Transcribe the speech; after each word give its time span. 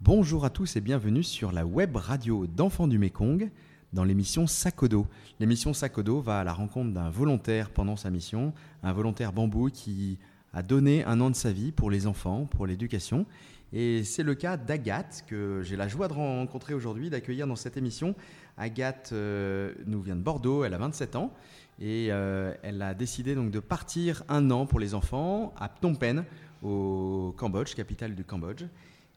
Bonjour 0.00 0.46
à 0.46 0.50
tous 0.50 0.76
et 0.76 0.80
bienvenue 0.80 1.22
sur 1.22 1.52
la 1.52 1.66
web 1.66 1.94
radio 1.94 2.46
d'enfants 2.46 2.88
du 2.88 2.98
Mekong 2.98 3.50
dans 3.92 4.02
l'émission 4.02 4.46
Sakodo. 4.46 5.06
L'émission 5.40 5.74
Sakodo 5.74 6.22
va 6.22 6.40
à 6.40 6.44
la 6.44 6.54
rencontre 6.54 6.94
d'un 6.94 7.10
volontaire 7.10 7.68
pendant 7.68 7.96
sa 7.96 8.08
mission, 8.08 8.54
un 8.82 8.94
volontaire 8.94 9.34
bambou 9.34 9.68
qui 9.68 10.18
a 10.54 10.62
donné 10.62 11.04
un 11.04 11.20
an 11.20 11.28
de 11.28 11.36
sa 11.36 11.52
vie 11.52 11.70
pour 11.70 11.90
les 11.90 12.06
enfants, 12.06 12.46
pour 12.46 12.66
l'éducation. 12.66 13.26
Et 13.74 14.04
c'est 14.04 14.22
le 14.22 14.34
cas 14.34 14.56
d'Agathe, 14.56 15.24
que 15.26 15.60
j'ai 15.62 15.76
la 15.76 15.86
joie 15.86 16.08
de 16.08 16.14
rencontrer 16.14 16.72
aujourd'hui, 16.72 17.10
d'accueillir 17.10 17.46
dans 17.46 17.56
cette 17.56 17.76
émission. 17.76 18.14
Agathe 18.56 19.10
euh, 19.12 19.74
nous 19.84 20.00
vient 20.00 20.16
de 20.16 20.22
Bordeaux, 20.22 20.64
elle 20.64 20.72
a 20.72 20.78
27 20.78 21.16
ans, 21.16 21.30
et 21.78 22.08
euh, 22.10 22.54
elle 22.62 22.80
a 22.80 22.94
décidé 22.94 23.34
donc 23.34 23.50
de 23.50 23.60
partir 23.60 24.22
un 24.30 24.50
an 24.50 24.64
pour 24.64 24.80
les 24.80 24.94
enfants 24.94 25.52
à 25.58 25.68
Phnom 25.68 25.94
Penh, 25.94 26.24
au 26.66 27.32
Cambodge, 27.36 27.74
capitale 27.74 28.14
du 28.14 28.24
Cambodge. 28.24 28.64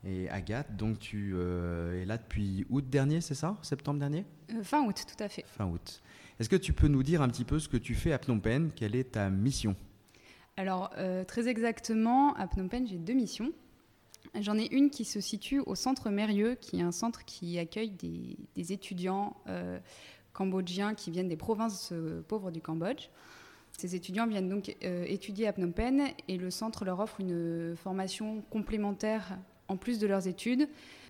Et 0.06 0.30
Agathe, 0.30 0.78
donc 0.78 1.00
tu 1.00 1.34
euh, 1.36 2.02
es 2.02 2.06
là 2.06 2.18
depuis 2.18 2.66
août 2.70 2.90
dernier, 2.90 3.20
c'est 3.20 3.36
ça? 3.36 3.58
Septembre 3.62 4.00
dernier? 4.00 4.26
Fin 4.64 4.86
août, 4.86 5.04
tout 5.06 5.22
à 5.24 5.28
fait. 5.28 5.44
Fin 5.46 5.66
août. 5.66 6.02
Est-ce 6.40 6.48
que 6.48 6.56
tu 6.56 6.72
peux 6.72 6.88
nous 6.88 7.04
dire 7.04 7.22
un 7.22 7.28
petit 7.28 7.44
peu 7.44 7.60
ce 7.60 7.68
que 7.68 7.76
tu 7.76 7.96
fais 7.96 8.14
à 8.14 8.18
Phnom 8.18 8.40
Penh? 8.40 8.72
Quelle 8.74 8.96
est 8.96 9.12
ta 9.12 9.30
mission? 9.30 9.76
Alors, 10.56 10.92
très 11.28 11.50
exactement, 11.50 12.34
à 12.36 12.48
Phnom 12.48 12.70
Penh, 12.70 12.88
j'ai 12.88 12.98
deux 12.98 13.14
missions. 13.14 13.52
J'en 14.40 14.58
ai 14.58 14.68
une 14.72 14.90
qui 14.90 15.06
se 15.06 15.20
situe 15.20 15.60
au 15.60 15.76
centre 15.76 16.10
Mérieux, 16.10 16.56
qui 16.56 16.80
est 16.80 16.84
un 16.84 16.92
centre 16.92 17.26
qui 17.26 17.58
accueille 17.58 17.92
des, 17.92 18.72
étudiants 18.72 19.36
euh, 19.48 19.80
cambodgiens 20.34 20.94
qui 20.94 21.12
viennent 21.12 21.28
des 21.28 21.38
provinces 21.38 21.90
euh, 21.92 22.22
pauvres 22.28 22.52
du 22.52 22.62
Cambodge. 22.62 23.10
Ces 23.80 23.96
étudiants 23.96 24.28
viennent 24.28 24.50
donc 24.50 24.76
euh, 24.84 25.06
étudier 25.08 25.48
à 25.48 25.54
Phnom 25.54 25.72
Penh 25.72 26.14
et 26.28 26.38
le 26.38 26.52
centre 26.52 26.86
leur 26.86 27.00
offre 27.00 27.22
une 27.22 27.76
formation 27.76 28.44
complémentaire 28.50 29.38
en 29.70 29.78
plus 29.78 30.00
de 30.00 30.08
leurs 30.08 30.28
études 30.28 30.68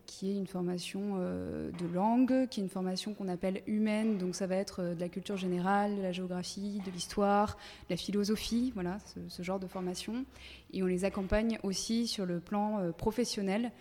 qui 0.10 0.32
est 0.32 0.36
une 0.36 0.48
formation 0.48 1.18
euh, 1.18 1.70
de 1.72 1.86
langue, 1.86 2.48
qui 2.50 2.60
est 2.60 2.64
une 2.64 2.70
formation 2.70 3.14
qu'on 3.14 3.28
appelle 3.28 3.62
humaine, 3.68 4.18
donc 4.18 4.34
ça 4.34 4.48
va 4.48 4.56
être 4.56 4.82
euh, 4.82 4.96
de 4.96 5.00
la 5.00 5.08
culture 5.08 5.38
générale, 5.38 5.98
de 5.98 6.02
la 6.02 6.12
géographie, 6.12 6.82
de 6.84 6.90
l'histoire, 6.92 7.58
de 7.88 7.94
la 7.94 7.98
philosophie, 7.98 8.72
voilà, 8.74 8.98
ce, 9.28 9.44
genre 9.44 9.60
de 9.60 9.68
formation. 9.68 10.26
Et 10.74 10.82
on 10.82 10.88
les 10.88 11.06
accompagne 11.06 11.60
aussi 11.62 12.08
sur 12.08 12.26
le 12.26 12.40
plan 12.40 12.80
euh, 12.80 12.92
professionnel, 12.92 13.72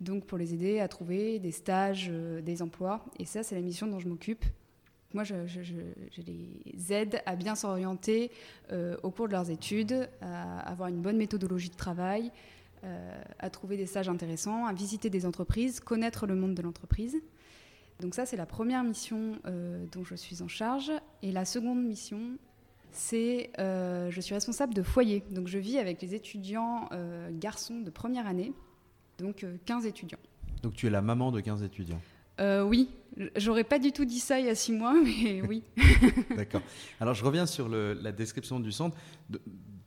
donc 0.00 0.26
pour 0.26 0.36
les 0.36 0.52
aider 0.52 0.78
à 0.78 0.88
trouver 0.88 1.38
des 1.38 1.52
stages, 1.52 2.10
des 2.42 2.62
emplois. 2.62 3.04
Et 3.18 3.24
ça, 3.24 3.42
c'est 3.42 3.54
la 3.54 3.62
mission 3.62 3.86
dont 3.86 3.98
je 3.98 4.08
m'occupe. 4.08 4.44
Moi, 5.14 5.24
je, 5.24 5.34
les 6.26 6.92
aide 6.92 7.22
à 7.24 7.34
bien 7.34 7.54
s'orienter 7.54 8.30
au 9.02 9.10
cours 9.10 9.26
de 9.26 9.32
leurs 9.32 9.50
études, 9.50 10.08
à 10.20 10.60
avoir 10.60 10.88
une 10.90 11.00
bonne 11.00 11.16
méthodologie 11.16 11.70
de 11.70 11.76
travail, 11.76 12.30
euh, 12.84 13.22
à 13.40 13.50
trouver 13.50 13.76
des 13.76 13.86
stages 13.86 14.08
intéressants, 14.08 14.66
à 14.66 14.72
visiter 14.72 15.10
des 15.10 15.26
entreprises, 15.26 15.80
connaître 15.80 16.28
le 16.28 16.36
monde 16.36 16.54
de 16.54 16.62
l'entreprise. 16.62 17.16
Donc 17.98 18.14
ça, 18.14 18.24
c'est 18.24 18.36
la 18.36 18.46
première 18.46 18.84
mission 18.84 19.36
euh, 19.46 19.84
dont 19.90 20.04
je 20.04 20.14
suis 20.14 20.42
en 20.42 20.48
charge. 20.48 20.92
Et 21.22 21.32
la 21.32 21.44
seconde 21.44 21.82
mission, 21.82 22.38
c'est 22.92 23.50
euh, 23.58 24.12
je 24.12 24.20
suis 24.20 24.32
responsable 24.32 24.74
de 24.74 24.84
foyer. 24.84 25.24
Donc 25.32 25.48
je 25.48 25.58
vis 25.58 25.78
avec 25.78 26.00
les 26.02 26.14
étudiants 26.14 26.88
garçons 27.32 27.80
de 27.80 27.90
première 27.90 28.28
année, 28.28 28.52
donc 29.18 29.44
15 29.64 29.84
étudiants. 29.86 30.20
Donc 30.62 30.74
tu 30.74 30.86
es 30.86 30.90
la 30.90 31.02
maman 31.02 31.32
de 31.32 31.40
15 31.40 31.64
étudiants 31.64 32.00
Oui, 32.38 32.88
j'aurais 33.36 33.64
pas 33.64 33.78
du 33.78 33.92
tout 33.92 34.04
dit 34.04 34.20
ça 34.20 34.38
il 34.38 34.46
y 34.46 34.50
a 34.50 34.54
six 34.54 34.72
mois, 34.72 34.94
mais 35.02 35.42
oui. 35.48 35.62
D'accord. 36.36 36.62
Alors 37.00 37.14
je 37.14 37.24
reviens 37.24 37.46
sur 37.46 37.68
la 37.68 38.12
description 38.12 38.60
du 38.60 38.72
centre. 38.72 38.96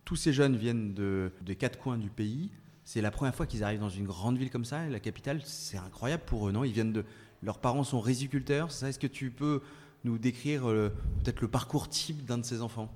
tous 0.05 0.15
ces 0.15 0.33
jeunes 0.33 0.55
viennent 0.55 0.93
de, 0.93 1.31
des 1.41 1.55
quatre 1.55 1.79
coins 1.79 1.97
du 1.97 2.09
pays. 2.09 2.49
C'est 2.83 3.01
la 3.01 3.11
première 3.11 3.35
fois 3.35 3.45
qu'ils 3.45 3.63
arrivent 3.63 3.79
dans 3.79 3.89
une 3.89 4.05
grande 4.05 4.37
ville 4.37 4.49
comme 4.49 4.65
ça, 4.65 4.87
la 4.87 4.99
capitale. 4.99 5.41
C'est 5.45 5.77
incroyable 5.77 6.23
pour 6.25 6.47
eux, 6.47 6.51
non? 6.51 6.63
Ils 6.63 6.73
viennent 6.73 6.93
de. 6.93 7.05
Leurs 7.43 7.59
parents 7.59 7.83
sont 7.83 8.01
riziculteurs. 8.01 8.67
Est-ce 8.83 8.99
que 8.99 9.07
tu 9.07 9.31
peux 9.31 9.61
nous 10.03 10.17
décrire 10.17 10.69
euh, 10.69 10.89
peut-être 11.23 11.41
le 11.41 11.47
parcours 11.47 11.89
type 11.89 12.25
d'un 12.25 12.37
de 12.37 12.45
ces 12.45 12.61
enfants? 12.61 12.91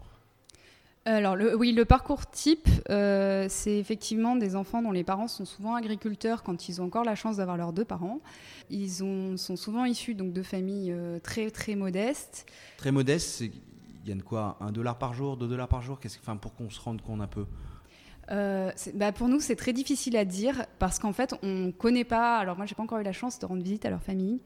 Alors 1.05 1.37
oui, 1.57 1.71
le 1.71 1.85
parcours 1.85 2.25
type, 2.25 2.67
euh, 2.89 3.45
c'est 3.47 3.77
effectivement 3.77 4.35
des 4.35 4.55
enfants 4.55 4.81
dont 4.81 4.91
les 4.91 5.03
parents 5.03 5.27
sont 5.27 5.45
souvent 5.45 5.75
agriculteurs 5.75 6.41
quand 6.41 6.67
ils 6.67 6.81
ont 6.81 6.85
encore 6.85 7.03
la 7.03 7.15
chance 7.15 7.37
d'avoir 7.37 7.57
leurs 7.57 7.73
deux 7.73 7.85
parents. 7.85 8.21
Ils 8.71 8.89
sont 8.89 9.37
souvent 9.37 9.85
issus 9.85 10.15
donc 10.15 10.33
de 10.33 10.41
familles 10.41 10.91
euh, 10.91 11.19
très 11.19 11.51
très 11.51 11.75
modestes. 11.75 12.47
Très 12.77 12.91
modestes, 12.91 13.41
ils 13.41 13.51
gagnent 14.03 14.23
quoi? 14.23 14.57
Un 14.59 14.71
dollar 14.71 14.97
par 14.97 15.13
jour, 15.13 15.37
deux 15.37 15.47
dollars 15.47 15.67
par 15.67 15.83
jour? 15.83 15.99
Enfin, 16.21 16.37
Pour 16.37 16.55
qu'on 16.55 16.71
se 16.71 16.79
rende 16.79 17.01
compte 17.01 17.21
un 17.21 17.27
peu? 17.27 17.45
Euh, 18.31 18.71
bah 18.95 19.11
pour 19.11 19.27
nous, 19.27 19.39
c'est 19.39 19.55
très 19.55 19.73
difficile 19.73 20.17
à 20.17 20.25
dire 20.25 20.65
parce 20.79 20.97
qu'en 20.97 21.13
fait, 21.13 21.35
on 21.43 21.67
ne 21.67 21.71
connaît 21.71 22.03
pas. 22.03 22.37
Alors, 22.37 22.57
moi, 22.57 22.65
j'ai 22.65 22.75
pas 22.75 22.83
encore 22.83 22.97
eu 22.97 23.03
la 23.03 23.13
chance 23.13 23.37
de 23.37 23.45
rendre 23.45 23.61
visite 23.61 23.85
à 23.85 23.91
leur 23.91 24.01
famille, 24.01 24.39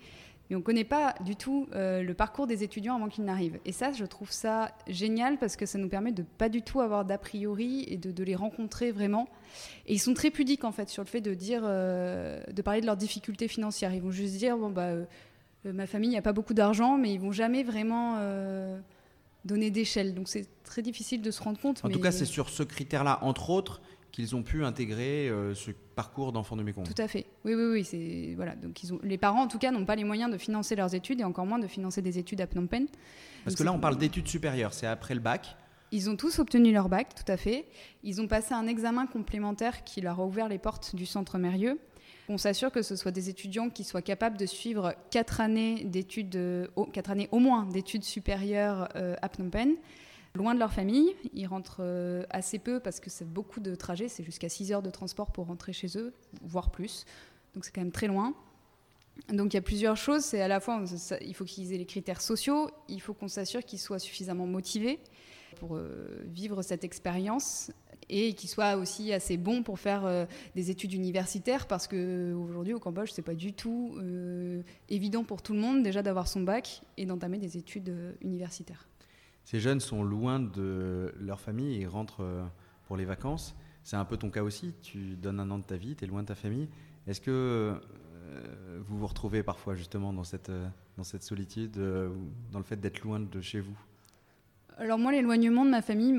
mais 0.49 0.55
on 0.55 0.59
ne 0.59 0.63
connaît 0.63 0.83
pas 0.83 1.13
du 1.23 1.35
tout 1.35 1.67
euh, 1.73 2.01
le 2.01 2.13
parcours 2.13 2.47
des 2.47 2.63
étudiants 2.63 2.95
avant 2.95 3.07
qu'ils 3.07 3.23
n'arrivent. 3.23 3.59
Et 3.65 3.71
ça, 3.71 3.91
je 3.91 4.05
trouve 4.05 4.31
ça 4.31 4.71
génial 4.87 5.37
parce 5.37 5.55
que 5.55 5.65
ça 5.65 5.77
nous 5.77 5.89
permet 5.89 6.11
de 6.11 6.23
pas 6.23 6.49
du 6.49 6.61
tout 6.61 6.81
avoir 6.81 7.05
d'a 7.05 7.17
priori 7.17 7.85
et 7.87 7.97
de, 7.97 8.23
les 8.23 8.35
rencontrer 8.35 8.91
vraiment. 8.91 9.27
Et 9.85 9.93
ils 9.93 9.99
sont 9.99 10.13
très 10.13 10.31
pudiques 10.31 10.63
en 10.63 10.71
fait 10.71 10.89
sur 10.89 11.03
le 11.03 11.07
fait 11.07 11.21
de 11.21 11.33
dire, 11.33 11.61
euh, 11.65 12.41
de 12.51 12.61
parler 12.61 12.81
de 12.81 12.85
leurs 12.85 12.97
difficultés 12.97 13.47
financières. 13.47 13.93
Ils 13.93 14.01
vont 14.01 14.11
juste 14.11 14.35
dire 14.37 14.57
bon 14.57 14.69
bah 14.69 14.93
ma 15.65 15.87
famille 15.87 16.11
n'a 16.11 16.21
pas 16.21 16.33
beaucoup 16.33 16.53
d'argent, 16.53 16.97
mais 16.97 17.13
ils 17.13 17.19
vont 17.19 17.31
jamais 17.31 17.63
vraiment 17.63 18.17
donner 19.45 19.71
d'échelle. 19.71 20.13
Donc 20.13 20.27
c'est 20.27 20.47
très 20.63 20.81
difficile 20.81 21.21
de 21.21 21.31
se 21.31 21.41
rendre 21.41 21.59
compte. 21.59 21.83
En 21.83 21.89
tout 21.89 21.99
cas, 21.99 22.11
c'est 22.11 22.25
sur 22.25 22.49
ce 22.49 22.63
critère-là, 22.63 23.19
entre 23.21 23.49
autres, 23.49 23.81
qu'ils 24.11 24.35
ont 24.35 24.43
pu 24.43 24.63
intégrer 24.63 25.29
euh, 25.29 25.53
ce 25.53 25.71
parcours 25.95 26.31
d'enfants 26.31 26.55
de 26.55 26.63
Mékong. 26.63 26.85
Tout 26.85 27.01
à 27.01 27.07
fait. 27.07 27.25
Oui, 27.45 27.53
oui, 27.53 27.65
oui. 27.71 27.83
C'est 27.83 28.33
voilà. 28.35 28.55
Donc 28.55 28.81
ils 28.83 28.93
ont, 28.93 28.99
les 29.03 29.17
parents, 29.17 29.43
en 29.43 29.47
tout 29.47 29.59
cas, 29.59 29.71
n'ont 29.71 29.85
pas 29.85 29.95
les 29.95 30.03
moyens 30.03 30.31
de 30.31 30.37
financer 30.37 30.75
leurs 30.75 30.95
études 30.95 31.21
et 31.21 31.23
encore 31.23 31.45
moins 31.45 31.59
de 31.59 31.67
financer 31.67 32.01
des 32.01 32.17
études 32.17 32.41
à 32.41 32.47
Phnom 32.47 32.67
Penh. 32.67 32.87
Parce 33.43 33.55
que 33.55 33.63
là, 33.63 33.73
on 33.73 33.79
parle 33.79 33.97
d'études 33.97 34.27
supérieures. 34.27 34.73
C'est 34.73 34.87
après 34.87 35.13
le 35.13 35.21
bac. 35.21 35.55
Ils 35.91 36.09
ont 36.09 36.15
tous 36.15 36.37
obtenu 36.37 36.71
leur 36.71 36.87
bac, 36.87 37.15
tout 37.15 37.31
à 37.31 37.37
fait. 37.37 37.65
Ils 38.03 38.21
ont 38.21 38.27
passé 38.27 38.53
un 38.53 38.67
examen 38.67 39.07
complémentaire 39.07 39.83
qui 39.83 40.01
leur 40.01 40.19
a 40.19 40.25
ouvert 40.25 40.47
les 40.47 40.59
portes 40.59 40.95
du 40.95 41.07
centre 41.07 41.39
Mérieux 41.39 41.79
on 42.29 42.37
s'assure 42.37 42.71
que 42.71 42.83
ce 42.83 42.95
soit 42.95 43.11
des 43.11 43.29
étudiants 43.29 43.69
qui 43.69 43.83
soient 43.83 44.03
capables 44.03 44.37
de 44.37 44.45
suivre 44.45 44.93
quatre 45.09 45.41
années 45.41 45.83
d'études, 45.83 46.35
euh, 46.35 46.67
quatre 46.93 47.09
années 47.09 47.27
au 47.31 47.39
moins 47.39 47.65
d'études 47.65 48.03
supérieures 48.03 48.87
euh, 48.95 49.15
à 49.21 49.29
Phnom 49.29 49.49
Penh, 49.49 49.75
loin 50.39 50.53
de 50.55 50.59
leur 50.59 50.73
famille. 50.73 51.15
Ils 51.33 51.45
rentrent 51.45 51.81
euh, 51.81 52.23
assez 52.29 52.59
peu 52.59 52.79
parce 52.79 52.99
que 52.99 53.09
c'est 53.09 53.27
beaucoup 53.27 53.59
de 53.59 53.75
trajets, 53.75 54.07
c'est 54.07 54.23
jusqu'à 54.23 54.49
6 54.49 54.71
heures 54.71 54.81
de 54.81 54.89
transport 54.89 55.31
pour 55.31 55.47
rentrer 55.47 55.73
chez 55.73 55.97
eux, 55.97 56.13
voire 56.41 56.71
plus. 56.71 57.05
Donc 57.53 57.65
c'est 57.65 57.71
quand 57.71 57.81
même 57.81 57.91
très 57.91 58.07
loin. 58.07 58.33
Donc 59.31 59.53
il 59.53 59.57
y 59.57 59.59
a 59.59 59.61
plusieurs 59.61 59.97
choses. 59.97 60.23
C'est 60.23 60.41
à 60.41 60.47
la 60.47 60.59
fois, 60.59 60.83
il 61.21 61.35
faut 61.35 61.45
qu'ils 61.45 61.73
aient 61.73 61.77
les 61.77 61.85
critères 61.85 62.21
sociaux, 62.21 62.69
il 62.87 63.01
faut 63.01 63.13
qu'on 63.13 63.27
s'assure 63.27 63.63
qu'ils 63.63 63.79
soient 63.79 63.99
suffisamment 63.99 64.47
motivés 64.47 64.99
pour 65.57 65.77
vivre 66.27 66.61
cette 66.61 66.83
expérience 66.83 67.71
et 68.09 68.33
qui 68.33 68.47
soit 68.47 68.75
aussi 68.75 69.13
assez 69.13 69.37
bon 69.37 69.63
pour 69.63 69.79
faire 69.79 70.05
euh, 70.05 70.25
des 70.55 70.71
études 70.71 70.93
universitaires 70.93 71.67
parce 71.67 71.87
que 71.87 72.33
aujourd'hui 72.33 72.73
au 72.73 72.79
Cambodge 72.79 73.11
c'est 73.13 73.21
pas 73.21 73.35
du 73.35 73.53
tout 73.53 73.95
euh, 73.97 74.61
évident 74.89 75.23
pour 75.23 75.41
tout 75.41 75.53
le 75.53 75.59
monde 75.59 75.83
déjà 75.83 76.01
d'avoir 76.01 76.27
son 76.27 76.41
bac 76.41 76.81
et 76.97 77.05
d'entamer 77.05 77.37
des 77.37 77.57
études 77.57 77.89
euh, 77.89 78.13
universitaires. 78.21 78.87
Ces 79.49 79.59
jeunes 79.59 79.79
sont 79.79 80.03
loin 80.03 80.39
de 80.39 81.11
leur 81.19 81.41
famille 81.41 81.81
et 81.81 81.87
rentrent 81.87 82.23
pour 82.83 82.97
les 82.97 83.05
vacances. 83.05 83.55
C'est 83.81 83.95
un 83.95 84.05
peu 84.05 84.15
ton 84.15 84.29
cas 84.29 84.43
aussi. 84.43 84.75
Tu 84.83 85.15
donnes 85.15 85.39
un 85.39 85.49
an 85.49 85.57
de 85.57 85.63
ta 85.63 85.75
vie, 85.75 85.95
tu 85.95 86.03
es 86.03 86.07
loin 86.07 86.21
de 86.21 86.27
ta 86.27 86.35
famille. 86.35 86.69
Est-ce 87.07 87.19
que 87.19 87.73
vous 88.87 88.99
vous 88.99 89.07
retrouvez 89.07 89.41
parfois 89.41 89.73
justement 89.73 90.13
dans 90.13 90.23
cette, 90.23 90.51
dans 90.97 91.03
cette 91.03 91.23
solitude, 91.23 91.79
dans 92.51 92.59
le 92.59 92.63
fait 92.63 92.79
d'être 92.79 93.01
loin 93.01 93.19
de 93.19 93.41
chez 93.41 93.59
vous? 93.59 93.75
Alors 94.77 94.99
moi, 94.99 95.11
l'éloignement 95.11 95.65
de 95.65 95.71
ma 95.71 95.81
famille 95.81 96.15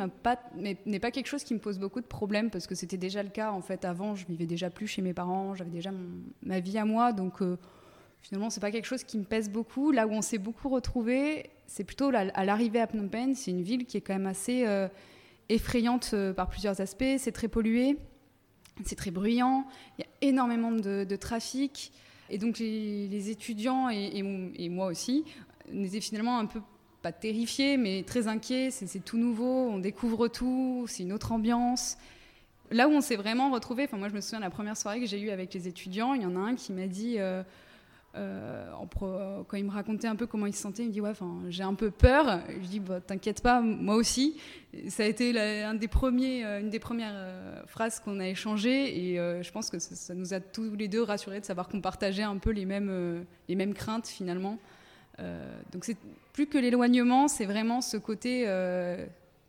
n'est 0.56 0.99
pas 0.99 1.12
quelque 1.12 1.29
chose 1.29 1.44
qui 1.44 1.55
me 1.55 1.61
pose 1.61 1.79
beaucoup 1.79 2.00
de 2.00 2.06
problèmes 2.06 2.50
parce 2.50 2.67
que 2.67 2.75
c'était 2.75 2.97
déjà 2.97 3.23
le 3.23 3.31
cas 3.31 3.53
en 3.53 3.61
fait 3.61 3.85
avant. 3.85 4.17
Je 4.17 4.26
vivais 4.26 4.47
déjà 4.47 4.71
plus 4.71 4.88
chez 4.88 5.03
mes 5.03 5.15
parents, 5.15 5.55
j'avais 5.55 5.71
déjà 5.71 5.93
ma 6.43 6.59
vie 6.59 6.79
à 6.79 6.85
moi, 6.85 7.12
donc 7.12 7.37
finalement, 7.37 7.59
finalement 8.23 8.50
c'est 8.50 8.59
pas 8.59 8.73
quelque 8.73 8.87
chose 8.87 9.05
qui 9.05 9.19
me 9.19 9.25
pèse 9.25 9.49
beaucoup. 9.49 9.93
Là 9.93 10.09
où 10.09 10.11
on 10.11 10.21
s'est 10.21 10.38
beaucoup 10.38 10.69
retrouvé, 10.69 11.49
c'est 11.71 11.85
plutôt 11.85 12.11
à 12.13 12.45
l'arrivée 12.45 12.81
à 12.81 12.89
Phnom 12.89 13.07
Penh. 13.07 13.37
C'est 13.37 13.53
une 13.53 13.63
ville 13.63 13.87
qui 13.87 13.97
est 13.97 14.01
quand 14.01 14.13
même 14.13 14.27
assez 14.27 14.67
euh, 14.67 14.89
effrayante 15.49 16.11
euh, 16.15 16.33
par 16.33 16.49
plusieurs 16.49 16.81
aspects. 16.81 17.17
C'est 17.17 17.31
très 17.31 17.47
pollué, 17.47 17.97
c'est 18.85 18.97
très 18.97 19.13
bruyant, 19.13 19.65
il 19.97 20.03
y 20.03 20.05
a 20.05 20.29
énormément 20.29 20.73
de, 20.73 21.17
trafic. 21.17 21.93
Et 22.29 22.39
donc 22.39 22.59
les, 22.59 23.31
étudiants 23.31 23.89
et, 23.89 24.21
moi 24.69 24.87
aussi, 24.89 25.25
on 25.73 25.85
était 25.85 26.01
finalement 26.01 26.41
un 26.41 26.47
peu 26.47 26.61
pas 27.03 27.13
terrifié, 27.13 27.77
mais 27.77 28.03
très 28.03 28.27
inquiet. 28.27 28.73
C'est 28.73 29.05
tout 29.05 29.17
nouveau, 29.17 29.69
on 29.71 29.79
découvre 29.79 30.27
tout, 30.27 30.87
c'est 30.89 31.05
une 31.05 31.13
autre 31.13 31.31
ambiance. 31.31 31.99
Là 32.73 32.89
où 32.89 32.91
on 32.91 33.01
s'est 33.01 33.17
vraiment 33.17 33.49
retrouvé, 33.53 33.85
enfin 33.85 33.97
moi 33.97 34.09
je 34.09 34.15
me 34.15 34.21
souviens 34.21 34.41
de 34.41 34.45
la 34.45 34.51
première 34.51 34.77
soirée 34.77 34.99
que 34.99 35.07
j'ai 35.07 35.21
eue 35.21 35.31
avec 35.31 35.55
les 35.55 35.69
étudiants, 35.69 36.15
il 36.15 36.23
y 36.23 36.27
en 36.27 36.35
a 36.35 36.41
un 36.41 36.57
qui 36.57 36.73
m'a 36.73 36.89
dit 36.89 37.15
euh, 37.19 37.45
euh, 38.17 38.73
quand 39.47 39.57
il 39.57 39.65
me 39.65 39.71
racontait 39.71 40.09
un 40.09 40.17
peu 40.17 40.27
comment 40.27 40.47
il 40.47 40.53
se 40.53 40.61
sentait, 40.61 40.83
il 40.83 40.89
me 40.89 40.93
dit 40.93 41.01
ouais, 41.01 41.12
j'ai 41.49 41.62
un 41.62 41.75
peu 41.75 41.91
peur. 41.91 42.41
Je 42.61 42.67
dis 42.67 42.81
bah, 42.81 43.01
t'inquiète 43.01 43.43
pas, 43.43 43.61
moi 43.61 43.95
aussi. 43.95 44.37
Ça 44.89 45.05
a 45.05 45.07
été 45.07 45.33
euh, 45.37 45.71
une 45.71 45.79
des 45.79 45.89
premières 45.89 47.12
euh, 47.15 47.62
phrases 47.67 48.01
qu'on 48.01 48.19
a 48.19 48.29
échangées 48.29 49.12
et 49.12 49.17
je 49.43 49.51
pense 49.53 49.71
que 49.71 49.79
ça, 49.79 50.15
nous 50.15 50.35
a 50.35 50.41
tous 50.41 50.75
les 50.75 50.89
deux 50.89 51.03
rassurés 51.03 51.41
de 51.41 51.45
savoir 51.45 51.69
qu'on 51.69 51.81
partageait 51.81 52.23
un 52.23 52.39
peu 52.39 52.51
les 52.51 52.65
mêmes, 52.65 53.75
craintes 53.75 54.09
finalement. 54.09 54.59
donc 55.73 55.85
c'est 55.85 55.97
plus 56.33 56.47
que 56.47 56.59
l'éloignement, 56.59 57.29
c'est 57.29 57.47
vraiment 57.47 57.81
ce 57.81 57.97
côté, 57.97 58.45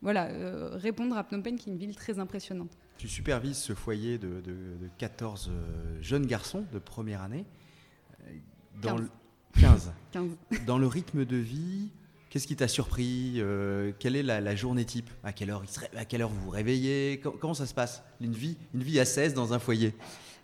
voilà, 0.01 0.27
répondre 0.73 1.17
à 1.17 1.23
Phnom 1.23 1.41
Penh 1.41 1.57
qui 1.57 1.69
est 1.69 1.73
une 1.73 1.79
ville 1.79 1.95
très 1.95 2.19
impressionnante. 2.19 2.77
Tu 2.97 3.07
supervises 3.07 3.57
ce 3.57 3.73
foyer 3.73 4.17
de 4.17 4.41
14 4.97 5.51
jeunes 6.01 6.25
garçons 6.25 6.65
de 6.71 6.79
première 6.79 7.21
année. 7.21 7.45
Dans 8.81 8.97
15. 9.59 9.91
Le, 10.15 10.65
Dans 10.65 10.77
le 10.77 10.87
rythme 10.87 11.25
de 11.25 11.37
vie, 11.37 11.89
qu'est-ce 12.29 12.47
qui 12.47 12.55
t'a 12.55 12.67
surpris 12.67 13.35
euh, 13.37 13.91
Quelle 13.99 14.15
est 14.15 14.23
la, 14.23 14.55
journée 14.55 14.85
type? 14.85 15.09
À 15.23 15.33
quelle, 15.33 15.49
heure 15.49 15.63
à 15.95 16.05
quelle 16.05 16.21
heure 16.21 16.29
vous 16.29 16.41
vous 16.41 16.49
réveillez? 16.49 17.21
Comment 17.39 17.53
ça 17.53 17.65
se 17.65 17.73
passe? 17.73 18.03
Une 18.19 18.33
vie, 18.33 18.57
une 18.73 18.83
vie 18.83 18.99
à 18.99 19.05
16 19.05 19.33
dans 19.33 19.53
un 19.53 19.59
foyer? 19.59 19.93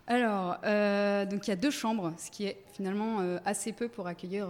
Alors, 0.06 0.56
euh, 0.64 1.26
donc 1.26 1.46
il 1.46 1.50
y 1.50 1.52
a 1.52 1.56
deux 1.56 1.70
chambres, 1.70 2.14
ce 2.16 2.30
qui 2.30 2.46
est 2.46 2.56
finalement 2.72 3.20
euh, 3.20 3.38
assez 3.44 3.72
peu 3.72 3.88
pour 3.88 4.06
accueillir. 4.06 4.48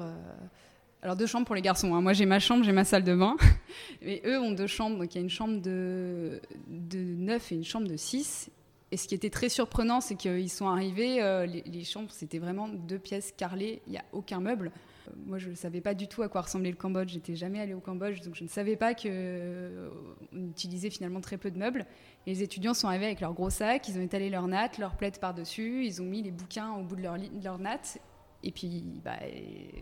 alors 1.03 1.17
deux 1.17 1.27
chambres 1.27 1.47
pour 1.47 1.57
les 1.57 1.63
garçons. 1.63 1.95
Hein. 1.95 2.01
Moi 2.01 2.13
j'ai 2.13 2.27
ma 2.27 2.39
chambre, 2.39 2.65
j'ai 2.65 2.73
ma 2.73 2.85
salle 2.85 3.05
de 3.05 3.15
bain. 3.15 3.37
Mais 4.03 4.23
eux 4.25 4.39
ont 4.39 4.53
deux 4.53 4.69
chambres. 4.69 4.99
Donc 4.99 5.15
il 5.15 5.19
y 5.19 5.21
a 5.21 5.25
une 5.25 5.31
chambre 5.31 5.61
de, 5.61 6.41
de 6.69 6.99
9 6.99 7.53
et 7.53 7.55
une 7.57 7.65
chambre 7.65 7.89
de 7.89 7.97
6. 7.97 8.51
Et 8.91 8.97
ce 8.97 9.07
qui 9.07 9.15
était 9.15 9.31
très 9.31 9.51
surprenant, 9.51 10.01
c'est 10.01 10.15
qu'ils 10.15 10.51
sont 10.51 10.69
arrivés, 10.69 11.23
euh, 11.23 11.45
les, 11.45 11.85
chambres, 11.85 12.11
c'était 12.11 12.39
vraiment 12.39 12.69
deux 12.69 12.99
pièces 12.99 13.35
carrelées, 13.37 13.83
il 13.87 13.93
n'y 13.93 13.99
a 13.99 14.05
aucun 14.13 14.41
meuble. 14.41 14.73
Euh, 15.09 15.11
moi, 15.27 15.37
je 15.37 15.51
ne 15.51 15.55
savais 15.55 15.83
pas 15.83 15.93
du 15.93 16.09
tout 16.09 16.23
à 16.23 16.29
quoi 16.29 16.41
ressemblait 16.41 16.71
le 16.71 16.77
Cambodge, 16.77 17.11
j'étais 17.11 17.37
jamais 17.37 17.61
allée 17.61 17.75
au 17.75 17.81
Cambodge, 17.81 18.23
donc 18.23 18.35
je 18.35 18.45
ne 18.45 18.49
savais 18.49 18.77
pas 18.77 18.95
qu'on 18.95 19.09
euh, 19.11 19.91
utilisait 20.33 20.89
finalement 20.89 21.21
très 21.21 21.37
peu 21.37 21.51
de 21.51 21.59
meubles. 21.59 21.85
Et 22.27 22.31
les 22.31 22.43
étudiants 22.43 22.73
sont 22.73 22.89
arrivés 22.89 23.07
avec 23.07 23.21
leurs 23.21 23.35
gros 23.35 23.51
sacs, 23.51 23.87
ils 23.89 23.99
ont 23.99 24.03
étalé 24.03 24.31
leur 24.31 24.49
natte, 24.49 24.79
leur 24.79 24.97
plaid 24.97 25.19
par-dessus, 25.19 25.85
ils 25.85 26.01
ont 26.01 26.07
mis 26.07 26.23
les 26.23 26.31
bouquins 26.31 26.73
au 26.73 26.83
bout 26.83 26.97
de 26.97 27.03
leur, 27.03 27.19
de 27.19 27.45
leur 27.45 27.59
natte, 27.59 27.99
et 28.43 28.53
puis 28.53 28.85
bah, 29.05 29.19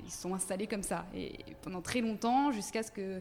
ils 0.05 0.11
sont 0.11 0.35
installés 0.35 0.67
comme 0.67 0.83
ça. 0.83 1.07
Et 1.15 1.33
pendant 1.63 1.81
très 1.81 2.01
longtemps, 2.01 2.51
jusqu'à 2.51 2.83
ce 2.83 2.91
que 2.91 3.21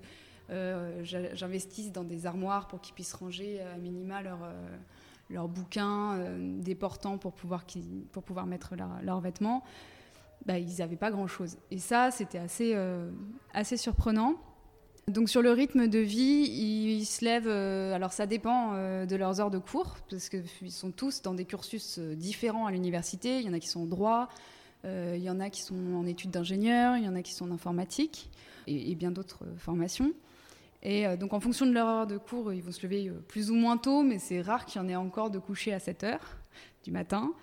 j'investisse 1.33 1.91
dans 1.91 2.03
des 2.03 2.25
armoires 2.25 2.67
pour 2.67 2.81
qu'ils 2.81 2.95
puissent 2.95 3.13
ranger 3.13 3.61
à 3.61 3.77
minima 3.77 4.21
leur 4.21 4.39
leurs 5.29 5.47
bouquins 5.47 6.13
euh, 6.13 6.61
déportants 6.61 7.17
pour 7.17 7.33
pouvoir, 7.33 7.65
pour 8.11 8.23
pouvoir 8.23 8.45
mettre 8.45 8.75
leurs 9.01 9.19
vêtements, 9.19 9.63
bah, 10.45 10.59
ils 10.59 10.77
n'avaient 10.77 10.95
pas 10.95 11.11
grand-chose. 11.11 11.57
Et 11.71 11.79
ça, 11.79 12.11
c'était 12.11 12.37
assez, 12.37 12.73
euh, 12.75 13.09
assez 13.53 13.77
surprenant. 13.77 14.35
Donc 15.07 15.29
sur 15.29 15.43
le 15.43 15.51
rythme 15.51 15.87
de 15.87 15.99
vie, 15.99 16.49
ils, 16.49 17.05
se 17.05 17.23
lèvent, 17.23 17.47
euh, 17.47 17.93
alors 17.93 18.11
ça 18.11 18.25
dépend 18.25 18.73
de 18.73 19.15
leurs 19.15 19.39
heures 19.39 19.51
de 19.51 19.59
cours, 19.59 19.97
parce 20.09 20.29
qu'ils 20.29 20.71
sont 20.71 20.91
tous 20.91 21.21
dans 21.21 21.35
des 21.35 21.45
cursus 21.45 21.99
différents 21.99 22.65
à 22.65 22.71
l'université. 22.71 23.39
Il 23.39 23.45
y 23.45 23.49
en 23.49 23.53
a 23.53 23.59
qui 23.59 23.67
sont 23.67 23.81
en 23.81 23.85
droit, 23.85 24.29
il 24.83 25.21
y 25.21 25.29
en 25.29 25.39
a 25.39 25.49
qui 25.49 25.61
sont 25.61 25.95
en 25.95 26.05
études 26.05 26.31
d'ingénieur, 26.31 26.97
il 26.97 27.05
y 27.05 27.07
en 27.07 27.15
a 27.15 27.21
qui 27.21 27.33
sont 27.33 27.49
en 27.49 27.53
informatique, 27.53 28.31
et 28.65 28.95
bien 28.95 29.11
d'autres 29.11 29.43
formations. 29.57 30.11
Et 30.85 31.07
euh, 31.07 31.17
donc 31.17 31.33
en 31.33 31.39
fonction 31.39 31.65
de 31.65 31.73
leur 31.73 31.87
heure 31.87 32.07
de 32.07 32.17
cours, 32.17 32.53
ils 32.53 32.61
vont 32.61 32.71
se 32.71 32.83
lever 32.83 33.09
euh, 33.09 33.13
plus 33.27 33.49
ou 33.49 33.55
moins 33.55 33.75
tôt, 33.75 34.03
mais 34.03 34.19
c'est 34.19 34.41
rare 34.41 34.65
qu'il 34.65 34.79
y 34.79 34.85
en 34.85 34.87
ait 34.87 34.95
encore 34.95 35.31
de 35.31 35.39
coucher 35.39 35.73
à 35.73 35.79
7 35.79 36.03
heures 36.03 36.37
du 36.83 36.91
matin. 36.91 37.33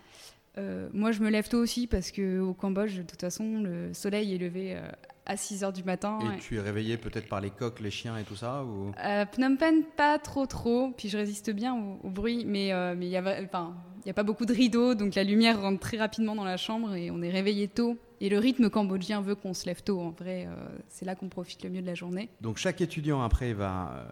Euh, 0.58 0.88
moi, 0.92 1.10
je 1.10 1.20
me 1.20 1.28
lève 1.28 1.48
tôt 1.48 1.58
aussi 1.58 1.88
parce 1.88 2.12
qu'au 2.12 2.54
Cambodge, 2.54 2.96
de 2.96 3.02
toute 3.02 3.20
façon, 3.20 3.60
le 3.60 3.92
soleil 3.94 4.32
est 4.34 4.38
levé 4.38 4.80
à 5.26 5.36
6 5.36 5.64
heures 5.64 5.72
du 5.72 5.84
matin. 5.84 6.18
Et 6.36 6.38
tu 6.40 6.56
es 6.56 6.60
réveillé 6.60 6.96
peut-être 6.96 7.28
par 7.28 7.40
les 7.40 7.50
coqs, 7.50 7.80
les 7.80 7.90
chiens 7.90 8.16
et 8.16 8.24
tout 8.24 8.36
ça 8.36 8.64
ou... 8.64 8.92
Phnom 9.32 9.56
Penh, 9.56 9.84
pas 9.96 10.18
trop 10.18 10.46
trop. 10.46 10.92
Puis 10.96 11.08
je 11.08 11.16
résiste 11.16 11.50
bien 11.50 11.74
au, 11.74 12.10
bruit, 12.10 12.44
mais 12.46 12.68
il 12.68 13.08
n'y 13.08 13.16
a, 13.16 13.22
a, 13.22 14.12
pas 14.12 14.22
beaucoup 14.22 14.46
de 14.46 14.52
rideaux, 14.52 14.94
donc 14.94 15.14
la 15.14 15.24
lumière 15.24 15.60
rentre 15.60 15.80
très 15.80 15.96
rapidement 15.96 16.34
dans 16.34 16.44
la 16.44 16.56
chambre 16.56 16.94
et 16.94 17.10
on 17.10 17.22
est 17.22 17.30
réveillé 17.30 17.68
tôt 17.68 17.98
et 18.22 18.28
le 18.28 18.38
rythme 18.38 18.70
cambodgien 18.70 19.20
veut 19.20 19.34
qu'on 19.34 19.52
se 19.52 19.66
lève 19.66 19.82
tôt. 19.82 20.00
En 20.00 20.10
vrai, 20.10 20.46
euh, 20.46 20.54
c'est 20.88 21.04
là 21.04 21.16
qu'on 21.16 21.28
profite 21.28 21.64
le 21.64 21.70
mieux 21.70 21.82
de 21.82 21.86
la 21.86 21.96
journée. 21.96 22.28
Donc 22.40 22.56
chaque 22.56 22.80
étudiant 22.80 23.20
après 23.20 23.52
va 23.52 23.92
euh, 23.96 24.04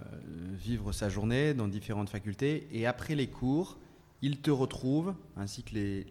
vivre 0.52 0.90
sa 0.90 1.08
journée 1.08 1.54
dans 1.54 1.68
différentes 1.68 2.10
facultés 2.10 2.66
et 2.72 2.86
après 2.86 3.14
les 3.14 3.28
cours, 3.28 3.78
il 4.20 4.40
te 4.40 4.50
retrouve 4.50 5.14
ainsi 5.36 5.62
que 5.62 5.76
les 5.76 6.06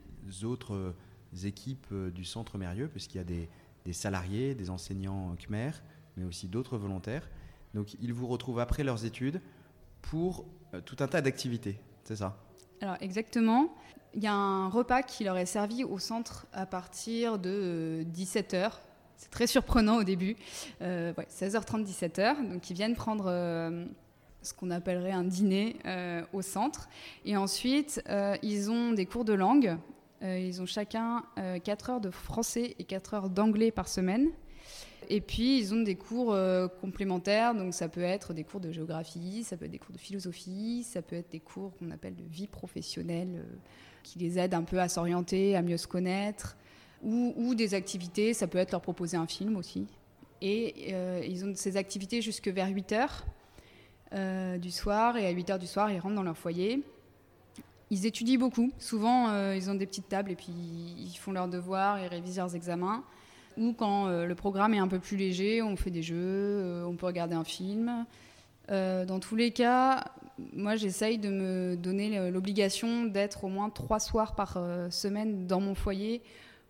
autres 0.45 0.95
équipes 1.43 1.87
euh, 1.91 2.09
du 2.09 2.23
centre 2.23 2.57
Mérieux, 2.57 2.87
puisqu'il 2.87 3.17
y 3.17 3.21
a 3.21 3.25
des, 3.25 3.49
salariés, 3.93 4.55
des 4.55 4.69
enseignants 4.69 5.35
Khmer, 5.35 5.71
mais 6.17 6.25
aussi 6.25 6.47
d'autres 6.47 6.77
volontaires. 6.77 7.29
Donc 7.73 7.95
ils 8.01 8.13
vous 8.13 8.27
retrouvent 8.27 8.59
après 8.59 8.83
leurs 8.83 9.05
études 9.05 9.41
pour 10.01 10.45
tout 10.85 10.97
un 10.99 11.07
tas 11.07 11.21
d'activités, 11.21 11.79
c'est 12.03 12.15
ça? 12.15 12.37
Alors 12.81 12.97
exactement. 13.01 13.73
Il 14.15 14.23
y 14.23 14.27
a 14.27 14.33
un 14.33 14.69
repas 14.69 15.03
qui 15.03 15.23
leur 15.23 15.37
est 15.37 15.45
servi 15.45 15.83
au 15.83 15.99
centre 15.99 16.47
à 16.53 16.65
partir 16.65 17.37
de 17.37 18.03
17h. 18.13 18.55
Euh, 18.55 18.69
C'est 19.17 19.29
très 19.29 19.47
surprenant 19.47 19.97
au 19.97 20.03
début. 20.03 20.35
16h30, 20.81 20.81
euh, 20.81 21.83
17h. 21.83 22.51
Donc 22.51 22.69
ils 22.69 22.73
viennent 22.73 22.95
prendre 22.95 23.25
euh, 23.27 23.85
ce 24.41 24.53
qu'on 24.53 24.71
appellerait 24.71 25.11
un 25.11 25.25
dîner 25.25 25.75
au 26.33 26.41
centre. 26.41 26.89
Et 27.25 27.37
ensuite, 27.37 28.01
ils 28.41 28.71
ont 28.71 28.93
des 28.93 29.05
cours 29.05 29.25
de 29.25 29.33
langue. 29.33 29.77
Ils 30.21 30.61
ont 30.61 30.65
chacun 30.65 31.23
4 31.63 31.89
heures 31.89 32.01
de 32.01 32.09
français 32.09 32.75
et 32.77 32.83
4 32.83 33.13
heures 33.13 33.29
d'anglais 33.29 33.71
par 33.71 33.87
semaine. 33.87 34.29
Et 35.11 35.21
puis, 35.21 35.57
ils 35.59 35.73
ont 35.73 35.81
des 35.81 35.95
cours 35.95 36.33
euh, 36.33 36.67
complémentaires, 36.67 37.55
donc 37.55 37.73
ça 37.73 37.89
peut 37.89 38.03
être 38.03 38.33
des 38.33 38.43
cours 38.43 38.59
de 38.59 38.71
géographie, 38.71 39.43
ça 39.43 39.57
peut 39.57 39.65
être 39.65 39.71
des 39.71 39.79
cours 39.79 39.93
de 39.93 39.99
philosophie, 39.99 40.83
ça 40.83 41.01
peut 41.01 41.15
être 41.15 41.31
des 41.31 41.39
cours 41.39 41.75
qu'on 41.77 41.89
appelle 41.89 42.15
de 42.15 42.23
vie 42.23 42.45
professionnelle, 42.45 43.35
euh, 43.37 43.55
qui 44.03 44.19
les 44.19 44.37
aident 44.37 44.53
un 44.53 44.63
peu 44.63 44.79
à 44.79 44.87
s'orienter, 44.87 45.55
à 45.55 45.63
mieux 45.63 45.77
se 45.77 45.87
connaître, 45.87 46.57
ou, 47.01 47.55
des 47.55 47.75
activités, 47.75 48.33
ça 48.33 48.45
peut 48.45 48.57
être 48.57 48.71
leur 48.71 48.81
proposer 48.81 49.15
un 49.15 49.25
film 49.25 49.55
aussi. 49.55 49.87
Et 50.41 50.93
euh, 50.93 51.23
ils 51.25 51.45
ont 51.45 51.53
ces 51.55 51.77
activités 51.77 52.21
jusque 52.21 52.49
vers 52.49 52.67
8 52.67 52.91
heures 52.91 53.25
du 54.59 54.71
soir, 54.71 55.17
et 55.17 55.27
à 55.27 55.29
8 55.29 55.51
heures 55.51 55.59
du 55.59 55.67
soir, 55.67 55.91
ils 55.91 55.99
rentrent 55.99 56.15
dans 56.15 56.23
leur 56.23 56.37
foyer. 56.37 56.83
Ils 57.91 58.05
étudient 58.05 58.37
beaucoup. 58.37 58.71
Souvent, 58.77 59.51
ils 59.53 59.69
ont 59.69 59.75
des 59.75 59.87
petites 59.87 60.09
tables 60.09 60.31
et 60.31 60.35
puis 60.35 60.51
ils 60.51 61.15
font 61.17 61.31
leurs 61.31 61.47
devoirs, 61.47 61.99
ils 61.99 62.07
révisent 62.07 62.37
leurs 62.37 62.55
examens 62.55 63.03
ou 63.59 63.73
quand 63.73 64.07
euh, 64.07 64.25
le 64.25 64.35
programme 64.35 64.73
est 64.73 64.79
un 64.79 64.87
peu 64.87 64.99
plus 64.99 65.17
léger, 65.17 65.61
on 65.61 65.75
fait 65.75 65.91
des 65.91 66.01
jeux, 66.01 66.15
euh, 66.17 66.85
on 66.85 66.95
peut 66.95 67.05
regarder 67.05 67.35
un 67.35 67.43
film. 67.43 68.05
Euh, 68.71 69.05
dans 69.05 69.19
tous 69.19 69.35
les 69.35 69.51
cas, 69.51 70.05
moi 70.53 70.75
j'essaye 70.75 71.17
de 71.17 71.29
me 71.29 71.75
donner 71.75 72.31
l'obligation 72.31 73.05
d'être 73.05 73.43
au 73.43 73.49
moins 73.49 73.69
trois 73.69 73.99
soirs 73.99 74.35
par 74.35 74.57
semaine 74.89 75.47
dans 75.47 75.59
mon 75.59 75.75
foyer 75.75 76.21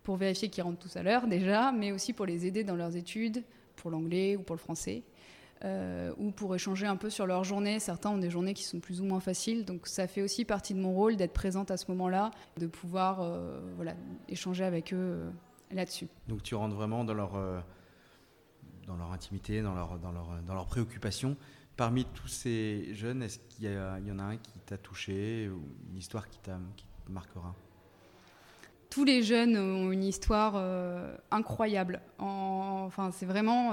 pour 0.02 0.16
vérifier 0.16 0.48
qu'ils 0.48 0.64
rentrent 0.64 0.78
tous 0.78 0.96
à 0.96 1.02
l'heure 1.02 1.26
déjà, 1.26 1.72
mais 1.72 1.92
aussi 1.92 2.12
pour 2.12 2.26
les 2.26 2.46
aider 2.46 2.64
dans 2.64 2.74
leurs 2.74 2.96
études, 2.96 3.44
pour 3.76 3.90
l'anglais 3.90 4.36
ou 4.36 4.42
pour 4.42 4.56
le 4.56 4.60
français. 4.60 5.02
Ou 5.62 6.30
pour 6.30 6.54
échanger 6.54 6.86
un 6.86 6.96
peu 6.96 7.10
sur 7.10 7.26
leur 7.26 7.44
journée. 7.44 7.78
Certains 7.80 8.10
ont 8.10 8.18
des 8.18 8.30
journées 8.30 8.54
qui 8.54 8.64
sont 8.64 8.80
plus 8.80 9.00
ou 9.00 9.04
moins 9.04 9.20
faciles, 9.20 9.64
donc 9.64 9.86
ça 9.86 10.06
fait 10.06 10.22
aussi 10.22 10.44
partie 10.44 10.74
de 10.74 10.80
mon 10.80 10.92
rôle 10.92 11.16
d'être 11.16 11.34
présente 11.34 11.70
à 11.70 11.76
ce 11.76 11.84
moment-là, 11.90 12.30
de 12.58 12.66
pouvoir 12.66 13.22
voilà, 13.76 13.94
échanger 14.28 14.64
avec 14.64 14.94
eux 14.94 15.30
là-dessus. 15.72 16.08
Donc 16.28 16.42
tu 16.42 16.54
rentres 16.54 16.74
vraiment 16.74 17.04
dans 17.04 17.14
leur, 17.14 17.36
euh, 17.36 17.60
dans 18.86 18.96
leur 18.96 19.12
intimité, 19.12 19.62
dans 19.62 19.74
leur, 19.74 19.98
dans, 19.98 20.12
leur, 20.12 20.42
dans 20.46 20.54
leurs 20.54 20.66
préoccupations. 20.66 21.36
Parmi 21.76 22.04
tous 22.04 22.28
ces 22.28 22.94
jeunes, 22.94 23.22
est-ce 23.22 23.38
qu'il 23.38 23.64
y, 23.64 23.72
y, 23.72 24.12
en 24.12 24.18
a 24.18 24.24
un 24.24 24.36
qui 24.36 24.58
t'a 24.66 24.76
touché 24.76 25.48
ou 25.48 25.62
une 25.90 25.96
histoire 25.96 26.28
qui, 26.28 26.38
te 26.40 26.50
marquera? 27.08 27.54
Tous 28.90 29.04
les 29.04 29.22
jeunes 29.22 29.56
ont 29.56 29.90
une 29.90 30.04
histoire 30.04 30.54
euh, 30.56 31.16
incroyable. 31.30 32.02
enfin, 32.18 33.12
c'est 33.12 33.24
vraiment 33.24 33.72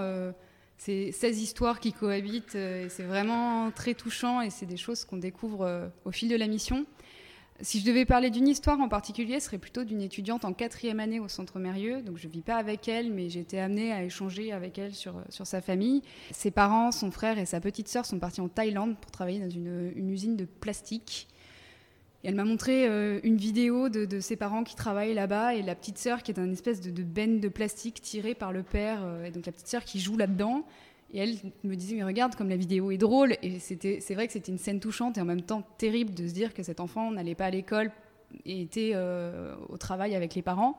euh, 0.80 1.12
ces 1.12 1.12
16 1.12 1.42
histoires 1.42 1.80
qui 1.80 1.94
cohabitent. 1.94 2.58
c'est 2.90 3.04
vraiment 3.04 3.72
très 3.72 3.94
touchant 3.94 4.42
et 4.42 4.50
c'est 4.50 4.66
des 4.66 4.78
choses 4.78 5.06
qu'on 5.06 5.18
découvre 5.18 5.92
au 6.06 6.12
fil 6.12 6.30
de 6.30 6.36
la 6.36 6.48
mission. 6.48 6.86
Si 7.62 7.80
je 7.80 7.86
devais 7.86 8.06
parler 8.06 8.30
d'une 8.30 8.48
histoire 8.48 8.80
en 8.80 8.88
particulier, 8.88 9.40
ce 9.40 9.48
serait 9.48 9.58
plutôt 9.58 9.84
d'une 9.84 10.02
étudiante 10.02 10.46
en 10.46 10.54
quatrième 10.54 11.00
année 11.00 11.20
au 11.20 11.28
Centre 11.28 11.58
Mérieux. 11.58 12.04
Donc 12.04 12.18
je 12.18 12.28
ne 12.28 12.32
vis 12.32 12.44
pas 12.44 12.58
avec 12.58 12.88
elle, 12.88 13.12
mais 13.12 13.30
j'ai 13.30 13.40
été 13.40 13.60
amenée 13.60 13.92
à 13.92 14.04
échanger 14.04 14.52
avec 14.52 14.78
elle 14.78 14.94
sur, 14.94 15.16
sur 15.30 15.48
sa 15.48 15.60
famille. 15.60 16.04
Ses 16.32 16.52
parents, 16.52 16.92
son 16.92 17.10
frère 17.10 17.40
et 17.40 17.46
sa 17.46 17.60
petite 17.60 17.88
sœur 17.88 18.06
sont 18.06 18.20
partis 18.20 18.42
en 18.42 18.48
Thaïlande 18.48 18.96
pour 18.98 19.10
travailler 19.10 19.40
dans 19.40 19.50
une, 19.50 20.10
usine 20.10 20.36
de 20.36 20.46
plastique. 20.46 21.28
Elle 22.28 22.36
m'a 22.36 22.44
montré 22.44 22.86
euh, 22.90 23.22
une 23.24 23.38
vidéo 23.38 23.88
de, 23.88 24.20
ses 24.20 24.36
parents 24.36 24.66
qui 24.66 24.76
travaillent 24.76 25.14
là-bas 25.14 25.56
et 25.56 25.62
la 25.62 25.76
petite 25.76 25.98
sœur 25.98 26.24
qui 26.24 26.32
est 26.32 26.40
un 26.40 26.52
espèce 26.52 26.82
de, 26.82 26.92
de 26.92 27.02
benne 27.02 27.40
de 27.40 27.48
plastique 27.48 28.02
tirée 28.02 28.36
par 28.36 28.52
le 28.52 28.64
père. 28.64 29.00
Euh, 29.02 29.24
et 29.24 29.32
donc 29.32 29.46
la 29.46 29.54
petite 29.54 29.70
sœur 29.70 29.86
qui 29.86 30.02
joue 30.02 30.18
là-dedans. 30.18 30.66
Et 31.14 31.20
elle 31.20 31.38
me 31.64 31.76
disait, 31.76 31.96
mais 31.96 32.04
regarde 32.04 32.36
comme 32.36 32.50
la 32.50 32.58
vidéo 32.58 32.92
est 32.92 32.98
drôle. 32.98 33.38
Et 33.44 33.60
c'est 33.60 34.14
vrai 34.14 34.28
que 34.28 34.34
c'était 34.34 34.52
une 34.52 34.58
scène 34.58 34.82
touchante 34.82 35.18
et 35.18 35.22
en 35.22 35.26
même 35.26 35.42
temps 35.42 35.64
terrible 35.78 36.14
de 36.14 36.28
se 36.28 36.34
dire 36.34 36.54
que 36.54 36.64
cet 36.64 36.82
enfant 36.82 37.12
n'allait 37.12 37.34
pas 37.34 37.46
à 37.46 37.50
l'école 37.50 37.92
et 38.44 38.62
était 38.62 38.92
euh, 38.94 39.56
au 39.70 39.78
travail 39.78 40.14
avec 40.14 40.36
les 40.36 40.42
parents. 40.42 40.78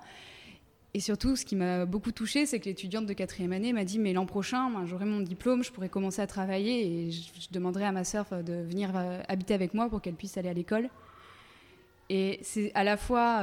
Et 0.93 1.01
surtout, 1.01 1.35
ce 1.35 1.47
qui 1.47 1.57
m'a 1.57 1.87
beaucoup 1.87 2.13
touchée, 2.13 2.45
c'est 2.45 2.61
que 2.61 2.67
l'étudiante 2.67 3.07
de 3.07 3.15
quatrième 3.15 3.55
année 3.55 3.73
m'a 3.73 3.87
dit, 3.87 3.99
mais 3.99 4.13
l'an 4.13 4.27
prochain, 4.27 4.85
j'aurai 4.85 5.07
mon 5.07 5.21
diplôme, 5.21 5.65
je 5.65 5.73
pourrai 5.73 5.89
commencer 5.89 6.21
à 6.21 6.27
travailler 6.27 7.07
et 7.07 7.11
je, 7.11 7.49
demanderai 7.53 7.87
à 7.87 7.93
ma 7.93 8.05
sœur 8.05 8.27
de 8.45 8.53
venir 8.53 8.93
habiter 9.29 9.55
avec 9.55 9.73
moi 9.73 9.89
pour 9.89 10.03
qu'elle 10.03 10.15
puisse 10.15 10.37
aller 10.37 10.51
à 10.51 10.55
l'école. 10.55 10.91
Et 12.11 12.39
c'est 12.43 12.73
à 12.75 12.85
la 12.85 12.97
fois 12.97 13.43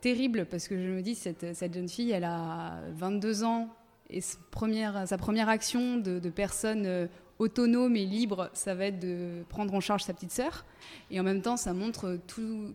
terrible 0.00 0.46
parce 0.46 0.68
que 0.68 0.76
je 0.76 0.88
me 0.88 1.02
dis, 1.02 1.14
cette, 1.14 1.54
cette 1.54 1.74
jeune 1.74 1.88
fille, 1.88 2.12
elle 2.12 2.24
a 2.24 2.80
22 2.92 3.42
ans, 3.44 3.68
et 4.12 4.20
sa 4.20 4.38
première, 4.50 5.48
action 5.48 5.96
de, 5.96 6.30
personne 6.30 6.86
euh, 6.86 7.06
autonome 7.38 7.96
et 7.96 8.04
libre, 8.04 8.50
ça 8.52 8.74
va 8.74 8.86
être 8.86 9.00
de 9.00 9.42
prendre 9.48 9.74
en 9.74 9.80
charge 9.80 10.04
sa 10.04 10.12
petite 10.12 10.30
sœur. 10.30 10.64
Et 11.10 11.18
en 11.18 11.22
même 11.22 11.40
temps, 11.40 11.56
ça 11.56 11.72
montre 11.72 12.18
tout, 12.26 12.74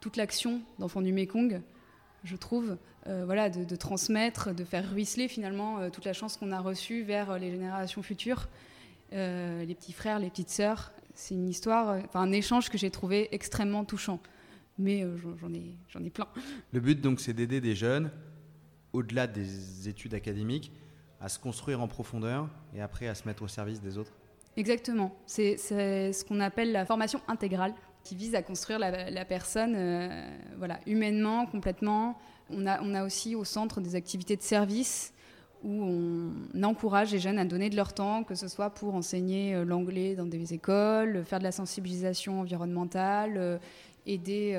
toute 0.00 0.16
l'action 0.16 0.60
d'Enfants 0.78 1.02
du 1.02 1.12
Mekong, 1.12 1.62
je 2.24 2.36
trouve, 2.36 2.76
euh, 3.06 3.22
voilà, 3.24 3.48
de, 3.48 3.76
transmettre, 3.76 4.54
de 4.54 4.64
faire 4.64 4.90
ruisseler 4.90 5.28
finalement 5.28 5.78
euh, 5.78 5.88
toute 5.88 6.04
la 6.04 6.12
chance 6.12 6.36
qu'on 6.36 6.50
a 6.50 6.58
reçue 6.58 7.02
vers 7.02 7.38
les 7.38 7.50
générations 7.52 8.02
futures, 8.02 8.48
les 9.12 9.74
petits 9.74 9.92
frères, 9.92 10.18
les 10.18 10.28
petites 10.28 10.50
sœurs. 10.50 10.92
C'est 11.20 11.34
une 11.34 11.48
histoire, 11.48 11.98
enfin 12.04 12.20
un 12.20 12.30
échange 12.30 12.70
que 12.70 12.78
j'ai 12.78 12.92
trouvé 12.92 13.28
extrêmement 13.32 13.84
touchant. 13.84 14.20
Mais 14.78 15.04
j'en 15.40 15.52
ai, 15.52 15.74
j'en 15.88 16.04
ai 16.04 16.10
plein. 16.10 16.28
Le 16.72 16.78
but 16.78 17.00
donc, 17.00 17.18
c'est 17.18 17.32
d'aider 17.32 17.60
des 17.60 17.74
jeunes 17.74 18.12
au-delà 18.92 19.26
des 19.26 19.88
études 19.88 20.14
académiques, 20.14 20.72
à 21.20 21.28
se 21.28 21.40
construire 21.40 21.80
en 21.80 21.88
profondeur 21.88 22.48
et 22.72 22.80
après 22.80 23.08
à 23.08 23.16
se 23.16 23.26
mettre 23.26 23.42
au 23.42 23.48
service 23.48 23.80
des 23.80 23.98
autres 23.98 24.12
Exactement. 24.56 25.16
C'est 25.26 25.56
ce 25.56 26.24
qu'on 26.24 26.38
appelle 26.38 26.70
la 26.70 26.86
formation 26.86 27.20
intégrale 27.26 27.74
qui 28.04 28.14
vise 28.14 28.36
à 28.36 28.42
construire 28.42 28.78
la, 28.78 29.24
personne 29.24 29.74
euh, 29.76 30.30
voilà, 30.56 30.78
humainement, 30.86 31.46
complètement. 31.46 32.16
On 32.48 32.64
a, 32.64 32.80
on 32.80 32.94
a 32.94 33.04
aussi 33.04 33.34
au 33.34 33.44
centre 33.44 33.80
des 33.80 33.96
activités 33.96 34.36
de 34.36 34.42
service 34.42 35.12
où 35.64 35.84
on 36.54 36.62
encourage 36.62 37.12
les 37.12 37.18
jeunes 37.18 37.38
à 37.38 37.44
donner 37.44 37.70
de 37.70 37.76
leur 37.76 37.92
temps, 37.92 38.24
que 38.24 38.34
ce 38.34 38.48
soit 38.48 38.70
pour 38.70 38.94
enseigner 38.94 39.54
euh, 39.54 39.64
l'anglais 39.64 40.14
dans 40.14 40.26
des 40.26 40.54
écoles, 40.54 41.24
faire 41.24 41.38
de 41.38 41.44
la 41.44 41.52
sensibilisation 41.52 42.40
environnementale, 42.40 43.34
euh, 43.36 43.58
aider... 44.06 44.54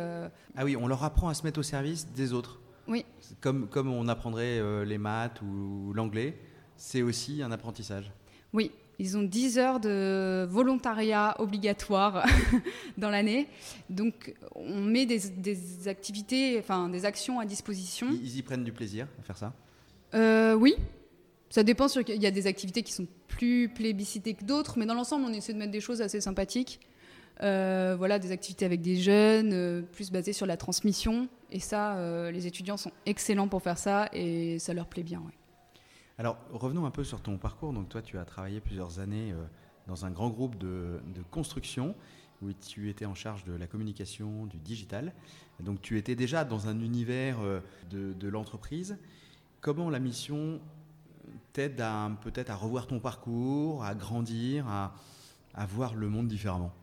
Ah 0.55 0.65
oui, 0.65 0.75
on 0.75 0.87
leur 0.87 1.03
apprend 1.03 1.29
à 1.29 1.33
se 1.33 1.43
mettre 1.43 1.59
au 1.59 1.63
service 1.63 2.07
des 2.13 2.33
autres. 2.33 2.59
Oui. 2.89 3.05
Comme, 3.39 3.67
comme 3.67 3.87
on 3.87 4.07
apprendrait 4.07 4.59
euh, 4.59 4.83
les 4.83 4.97
maths 4.97 5.41
ou 5.41 5.93
l'anglais, 5.93 6.35
c'est 6.75 7.03
aussi 7.03 7.43
un 7.43 7.51
apprentissage. 7.51 8.11
Oui, 8.51 8.71
ils 8.97 9.15
ont 9.15 9.21
10 9.21 9.59
heures 9.59 9.79
de 9.79 10.45
volontariat 10.49 11.35
obligatoire 11.39 12.25
dans 12.97 13.09
l'année. 13.11 13.47
Donc, 13.89 14.33
on 14.55 14.81
met 14.81 15.05
des, 15.05 15.87
activités, 15.87 16.57
enfin, 16.59 16.89
des 16.89 17.05
actions 17.05 17.39
à 17.39 17.45
disposition. 17.45 18.07
Ils 18.11 18.37
y 18.37 18.41
prennent 18.41 18.63
du 18.63 18.73
plaisir 18.73 19.07
à 19.19 19.23
faire 19.23 19.37
ça 19.37 19.53
euh, 20.13 20.53
Oui. 20.53 20.75
Ça 21.49 21.63
dépend. 21.63 21.87
Il 21.87 22.21
y 22.21 22.27
a 22.27 22.31
des 22.31 22.47
activités 22.47 22.83
qui 22.83 22.93
sont 22.93 23.07
plus 23.27 23.69
plébiscitées 23.69 24.35
que 24.35 24.45
d'autres, 24.45 24.77
mais 24.77 24.85
dans 24.85 24.93
l'ensemble, 24.93 25.25
on 25.25 25.33
essaie 25.33 25.53
de 25.53 25.57
mettre 25.57 25.71
des 25.71 25.81
choses 25.81 26.01
assez 26.01 26.21
sympathiques. 26.21 26.79
Euh, 27.41 27.95
voilà, 27.97 28.19
des 28.19 28.31
activités 28.31 28.65
avec 28.65 28.81
des 28.81 28.97
jeunes, 28.97 29.53
euh, 29.53 29.81
plus 29.81 30.11
basées 30.11 30.33
sur 30.33 30.45
la 30.45 30.57
transmission. 30.57 31.27
Et 31.51 31.59
ça, 31.59 31.97
les 32.31 32.45
étudiants 32.45 32.77
sont 32.77 32.91
excellents 33.07 33.47
pour 33.47 33.63
faire 33.63 33.77
ça 33.77 34.09
et 34.13 34.59
ça 34.59 34.73
leur 34.73 34.85
plaît 34.85 35.03
bien. 35.03 35.23
Alors, 36.19 36.37
revenons 36.51 36.85
un 36.85 36.91
peu 36.91 37.03
sur 37.03 37.21
ton 37.21 37.37
parcours. 37.37 37.73
Donc, 37.73 37.89
toi, 37.89 38.03
tu 38.03 38.19
as 38.19 38.25
travaillé 38.25 38.59
plusieurs 38.59 38.99
années 38.99 39.33
dans 39.87 40.05
un 40.05 40.11
grand 40.11 40.29
groupe 40.29 40.57
de, 40.59 40.99
construction 41.31 41.95
où 42.43 42.53
tu 42.53 42.89
étais 42.89 43.05
en 43.05 43.15
charge 43.15 43.43
de 43.45 43.53
la 43.53 43.65
communication, 43.65 44.45
du 44.45 44.59
digital. 44.59 45.13
Donc, 45.59 45.81
tu 45.81 45.97
étais 45.97 46.15
déjà 46.15 46.45
dans 46.45 46.67
un 46.67 46.79
univers 46.81 47.37
de, 47.89 48.27
l'entreprise. 48.27 48.99
Comment 49.61 49.89
la 49.89 49.99
mission 49.99 50.59
t'aide 51.53 51.83
peut-être 52.21 52.49
à 52.49 52.55
revoir 52.55 52.87
ton 52.87 52.99
parcours, 52.99 53.83
à 53.83 53.95
grandir, 53.95 54.67
à 54.67 55.65
voir 55.65 55.95
le 55.95 56.09
monde 56.09 56.27
différemment? 56.27 56.73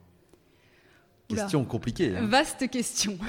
Question 1.28 1.64
compliquée. 1.64 2.16
Hein. 2.16 2.26
Vaste 2.26 2.68
question. 2.71 3.18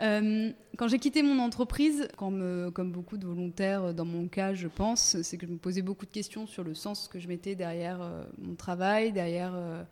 Euh, 0.00 0.52
quand 0.76 0.86
j'ai 0.86 1.00
quitté 1.00 1.24
mon 1.24 1.40
entreprise, 1.40 2.06
comme, 2.16 2.70
comme 2.72 2.92
beaucoup 2.92 3.16
de 3.16 3.26
volontaires 3.26 3.92
dans 3.92 4.04
mon 4.04 4.28
cas, 4.28 4.54
je 4.54 4.68
pense, 4.68 5.20
c'est 5.22 5.36
que 5.36 5.44
je 5.44 5.50
me 5.50 5.58
posais 5.58 5.82
beaucoup 5.82 6.06
de 6.06 6.12
questions 6.12 6.46
sur 6.46 6.62
le 6.62 6.72
sens 6.72 7.08
que 7.08 7.18
je 7.18 7.26
mettais 7.26 7.56
derrière 7.56 8.00
euh, 8.00 8.22
mon 8.40 8.54
travail, 8.54 9.10
derrière 9.10 9.50
euh, 9.56 9.82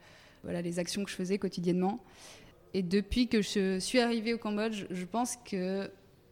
voilà, 0.44 0.62
les 0.62 0.78
actions 0.78 1.02
que 1.02 1.10
je 1.10 1.16
faisais 1.16 1.38
quotidiennement. 1.38 1.98
Et 2.72 2.84
depuis 2.84 3.26
que 3.26 3.42
je 3.42 3.80
suis 3.80 3.98
arrivée 3.98 4.32
au 4.32 4.38
Cambodge, 4.38 4.86
je 4.92 5.04
pense 5.04 5.34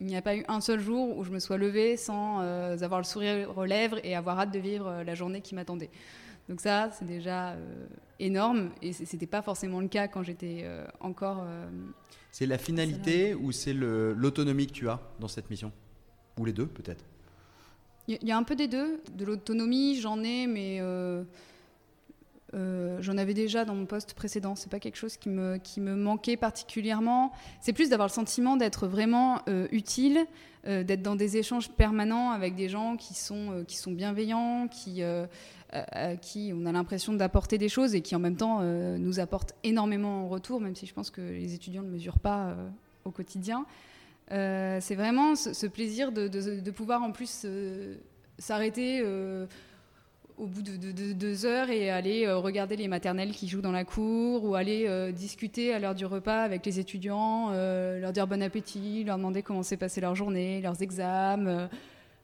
qu'il 0.05 0.13
n'y 0.13 0.19
a 0.19 0.23
pas 0.23 0.37
eu 0.37 0.45
un 0.49 0.61
seul 0.61 0.81
jour 0.81 1.17
où 1.17 1.25
je 1.25 1.31
me 1.31 1.39
sois 1.39 1.57
levée 1.57 1.97
sans 1.97 2.41
avoir 2.41 3.01
le 3.01 3.05
sourire 3.05 3.57
aux 3.57 3.65
lèvres 3.65 3.99
et 4.05 4.15
avoir 4.15 4.39
hâte 4.39 4.53
de 4.53 4.59
vivre 4.59 5.03
la 5.05 5.15
journée 5.15 5.41
qui 5.41 5.55
m'attendait. 5.55 5.91
Donc 6.49 6.61
ça, 6.61 6.91
c'est 6.93 7.07
déjà 7.07 7.53
euh, 7.53 7.87
énorme 8.19 8.71
et 8.83 8.93
c'était 8.93 9.27
pas 9.27 9.43
forcément 9.43 9.81
le 9.81 9.89
cas 9.89 10.09
quand 10.09 10.23
j'étais 10.23 10.61
euh, 10.65 10.87
encore. 11.01 11.43
Euh, 11.45 11.67
c'est 12.31 12.47
la 12.47 12.59
finalité 12.59 13.35
ou 13.35 13.53
c'est 13.53 13.73
l'autonomie 13.73 14.67
que 14.67 14.73
tu 14.73 14.89
as 14.89 15.01
dans 15.21 15.29
cette 15.29 15.49
mission? 15.51 15.73
Ou 16.39 16.45
les 16.45 16.53
deux 16.53 16.67
peut-être? 16.67 17.05
Il 18.07 18.19
y, 18.23 18.33
a 18.33 18.37
un 18.37 18.43
peu 18.43 18.55
des 18.55 18.69
deux. 18.69 19.01
De 19.15 19.25
l'autonomie, 19.25 19.99
j'en 19.99 20.23
ai, 20.23 20.47
mais 20.47 20.79
j'en 23.01 23.19
avais 23.19 23.35
déjà 23.35 23.65
dans 23.65 23.75
mon 23.75 23.87
poste 23.87 24.15
précédent. 24.15 24.55
C'est 24.55 24.71
pas 24.71 24.81
quelque 24.81 24.97
chose 24.97 25.17
qui 25.17 25.29
me, 25.29 25.59
qui 25.59 25.81
me 25.81 25.95
manquait 25.95 26.37
particulièrement. 26.37 27.33
C'est 27.61 27.73
plus 27.73 27.89
d'avoir 27.91 28.09
le 28.09 28.13
sentiment 28.13 28.57
d'être 28.57 28.87
vraiment 28.87 29.43
utile, 29.73 30.27
d'être 30.65 31.03
dans 31.03 31.17
des 31.17 31.37
échanges 31.37 31.71
permanents 31.71 32.31
avec 32.31 32.55
des 32.55 32.69
gens 32.69 32.97
qui 32.97 33.15
sont, 33.15 33.65
qui 33.67 33.77
sont 33.77 33.93
bienveillants, 33.93 34.69
qui 34.69 35.03
à 35.75 36.17
qui 36.17 36.53
on 36.55 36.67
a 36.67 36.73
l'impression 36.73 37.13
d'apporter 37.13 37.59
des 37.59 37.69
choses 37.69 37.95
et 37.95 38.01
qui 38.01 38.15
en 38.15 38.19
même 38.19 38.37
temps 38.37 38.61
euh, 38.63 38.97
nous 38.97 39.21
apportent 39.21 39.55
énormément 39.65 40.25
en 40.25 40.29
retour, 40.29 40.61
même 40.61 40.77
si 40.77 40.87
je 40.87 40.95
pense 40.95 41.11
que 41.11 41.21
les 41.21 41.55
étudiants 41.55 41.83
ne 41.83 41.91
mesurent 41.91 42.19
pas 42.19 42.49
euh, 42.49 42.69
au 43.05 43.11
quotidien. 43.11 43.67
Euh, 44.31 44.79
c'est 44.81 44.95
vraiment 44.95 45.35
ce, 45.35 45.67
plaisir 45.67 46.13
de, 46.13 46.71
pouvoir 46.71 47.03
en 47.03 47.13
plus 47.13 47.47
s'arrêter 48.39 49.03
au 50.39 50.47
bout 50.47 50.63
de, 50.63 51.13
deux 51.13 51.47
heures 51.47 51.71
et 51.71 51.91
aller 51.91 52.31
regarder 52.31 52.77
les 52.77 52.89
maternelles 52.89 53.33
qui 53.33 53.47
jouent 53.47 53.61
dans 53.61 53.73
la 53.73 53.85
cour 53.85 54.45
ou 54.45 54.55
aller 54.57 55.13
discuter 55.13 55.73
à 55.73 55.79
l'heure 55.79 55.95
du 55.95 56.07
repas 56.07 56.43
avec 56.43 56.67
les 56.67 56.81
étudiants, 56.81 57.51
leur 57.53 58.13
dire 58.13 58.27
bon 58.27 58.43
appétit, 58.43 59.05
leur 59.05 59.17
demander 59.17 59.43
comment 59.43 59.63
s'est 59.63 59.77
passée 59.77 60.01
leur 60.01 60.15
journée, 60.15 60.61
leurs 60.61 60.83
examens. 60.83 61.69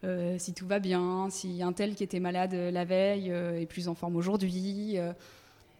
Euh, 0.03 0.37
si 0.39 0.55
tout 0.55 0.67
va 0.67 0.79
bien, 0.79 1.29
si 1.31 1.63
un 1.63 1.73
tel 1.73 1.95
qui 1.95 2.03
était 2.03 2.21
malade 2.21 2.55
la 2.55 2.85
veille 2.85 3.31
euh, 3.31 3.61
est 3.61 3.67
plus 3.67 3.89
en 3.89 3.95
forme 3.95 4.17
aujourd'hui. 4.17 4.97
Euh. 4.97 5.13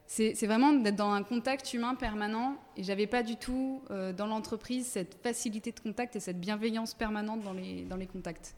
c'est 0.07 0.47
vraiment 0.47 0.73
d'être 0.73 0.97
dans 0.97 1.13
un 1.13 1.23
contact 1.23 1.73
humain 1.73 1.95
permanent. 1.95 2.57
Et 2.77 2.83
j'avais 2.83 3.07
pas 3.07 3.23
du 3.23 3.37
tout 3.37 3.83
dans 4.17 4.27
l'entreprise 4.27 4.87
cette 4.87 5.15
facilité 5.23 5.73
de 5.73 5.81
contact 5.81 6.17
et 6.17 6.21
cette 6.21 6.41
bienveillance 6.41 6.95
permanente 6.95 7.43
dans 7.43 7.53
les, 7.53 7.85
dans 7.85 7.97
les 7.97 8.07
contacts. 8.07 8.55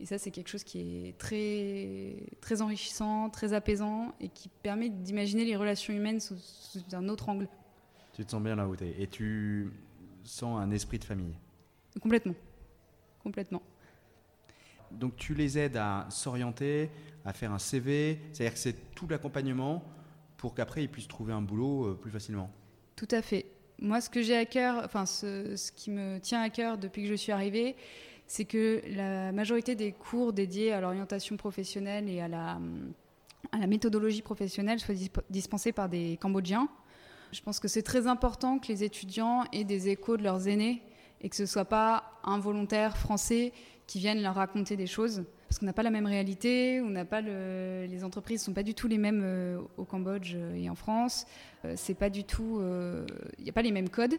Et 0.00 0.06
ça, 0.06 0.16
c'est 0.18 0.30
quelque 0.30 0.48
chose 0.48 0.64
qui 0.64 1.08
est 1.08 1.18
très, 1.18 2.16
très 2.40 2.62
enrichissant, 2.62 3.30
très 3.30 3.52
apaisant 3.52 4.14
et 4.20 4.28
qui 4.28 4.48
permet 4.48 4.90
d'imaginer 4.90 5.44
les 5.44 5.56
relations 5.56 5.92
humaines 5.92 6.20
sous, 6.20 6.36
sous, 6.36 6.80
un 6.92 7.08
autre 7.08 7.28
angle. 7.28 7.48
Tu 8.12 8.24
te 8.24 8.30
sens 8.30 8.42
bien 8.42 8.54
là 8.54 8.68
où 8.68 8.76
tu 8.76 8.84
es. 8.84 9.02
Et 9.02 9.06
tu 9.08 9.72
sens 10.24 10.58
un 10.60 10.70
esprit 10.70 10.98
de 10.98 11.04
famille 11.04 11.34
Complètement. 12.00 12.34
Complètement 13.22 13.62
donc 14.90 15.16
tu 15.16 15.34
les 15.34 15.58
aides 15.58 15.76
à 15.76 16.06
s'orienter, 16.10 16.90
à 17.24 17.32
faire 17.32 17.52
un 17.52 17.58
CV, 17.58 18.18
c'est-à-dire 18.32 18.54
que 18.54 18.58
c'est 18.58 18.94
tout 18.94 19.06
l'accompagnement 19.08 19.84
pour 20.36 20.54
qu'après 20.54 20.82
ils 20.82 20.88
puissent 20.88 21.08
trouver 21.08 21.32
un 21.32 21.42
boulot 21.42 21.86
euh, 21.86 21.94
plus 21.94 22.10
facilement. 22.10 22.50
Tout 22.96 23.08
à 23.10 23.22
fait. 23.22 23.46
Moi, 23.80 24.00
ce 24.00 24.10
que 24.10 24.22
j'ai 24.22 24.36
à 24.36 24.44
cœur, 24.44 24.82
enfin 24.84 25.06
ce, 25.06 25.70
qui 25.72 25.90
me 25.90 26.18
tient 26.18 26.42
à 26.42 26.50
cœur 26.50 26.78
depuis 26.78 27.02
que 27.02 27.08
je 27.08 27.14
suis 27.14 27.32
arrivée, 27.32 27.76
c'est 28.28 28.44
que 28.44 28.82
la 28.94 29.32
majorité 29.32 29.74
des 29.74 29.90
cours 29.92 30.32
dédiés 30.32 30.72
à 30.72 30.80
l'orientation 30.80 31.36
professionnelle 31.36 32.08
et 32.08 32.20
à 32.20 32.28
la, 32.28 32.58
méthodologie 33.66 34.20
professionnelle 34.20 34.78
soient 34.78 34.94
dispensés 35.30 35.72
par 35.72 35.88
des 35.88 36.18
Cambodgiens. 36.20 36.68
Je 37.32 37.40
pense 37.40 37.58
que 37.58 37.68
c'est 37.68 37.82
très 37.82 38.06
important 38.06 38.58
que 38.58 38.68
les 38.68 38.84
étudiants 38.84 39.44
aient 39.52 39.64
des 39.64 39.88
échos 39.88 40.18
de 40.18 40.22
leurs 40.22 40.46
aînés 40.46 40.82
et 41.22 41.30
que 41.30 41.36
ce 41.36 41.42
ne 41.42 41.46
soit 41.46 41.64
pas 41.64 42.12
un 42.22 42.38
volontaire 42.38 42.96
français 42.98 43.52
qui 43.86 43.98
viennent 43.98 44.22
leur 44.22 44.34
raconter 44.34 44.76
des 44.76 44.86
choses. 44.86 45.24
Parce 45.48 45.58
qu'on 45.58 45.66
n'a 45.66 45.72
pas 45.72 45.82
la 45.82 45.90
même 45.90 46.04
réalité, 46.04 46.82
on 46.82 46.90
n'a 46.90 47.06
pas 47.06 47.22
le, 47.22 47.86
les 47.88 48.04
entreprises 48.04 48.42
ne 48.42 48.44
sont 48.44 48.52
pas 48.52 48.62
du 48.62 48.74
tout 48.74 48.86
les 48.86 48.98
mêmes 48.98 49.22
euh, 49.24 49.58
au 49.78 49.84
Cambodge 49.84 50.36
et 50.54 50.68
en 50.68 50.74
France. 50.74 51.26
Euh, 51.64 51.72
c'est 51.76 51.94
pas 51.94 52.10
du 52.10 52.24
tout, 52.24 52.58
il 52.60 52.64
euh, 52.64 53.06
n'y 53.42 53.48
a 53.48 53.52
pas 53.54 53.62
les 53.62 53.72
mêmes 53.72 53.88
codes. 53.88 54.18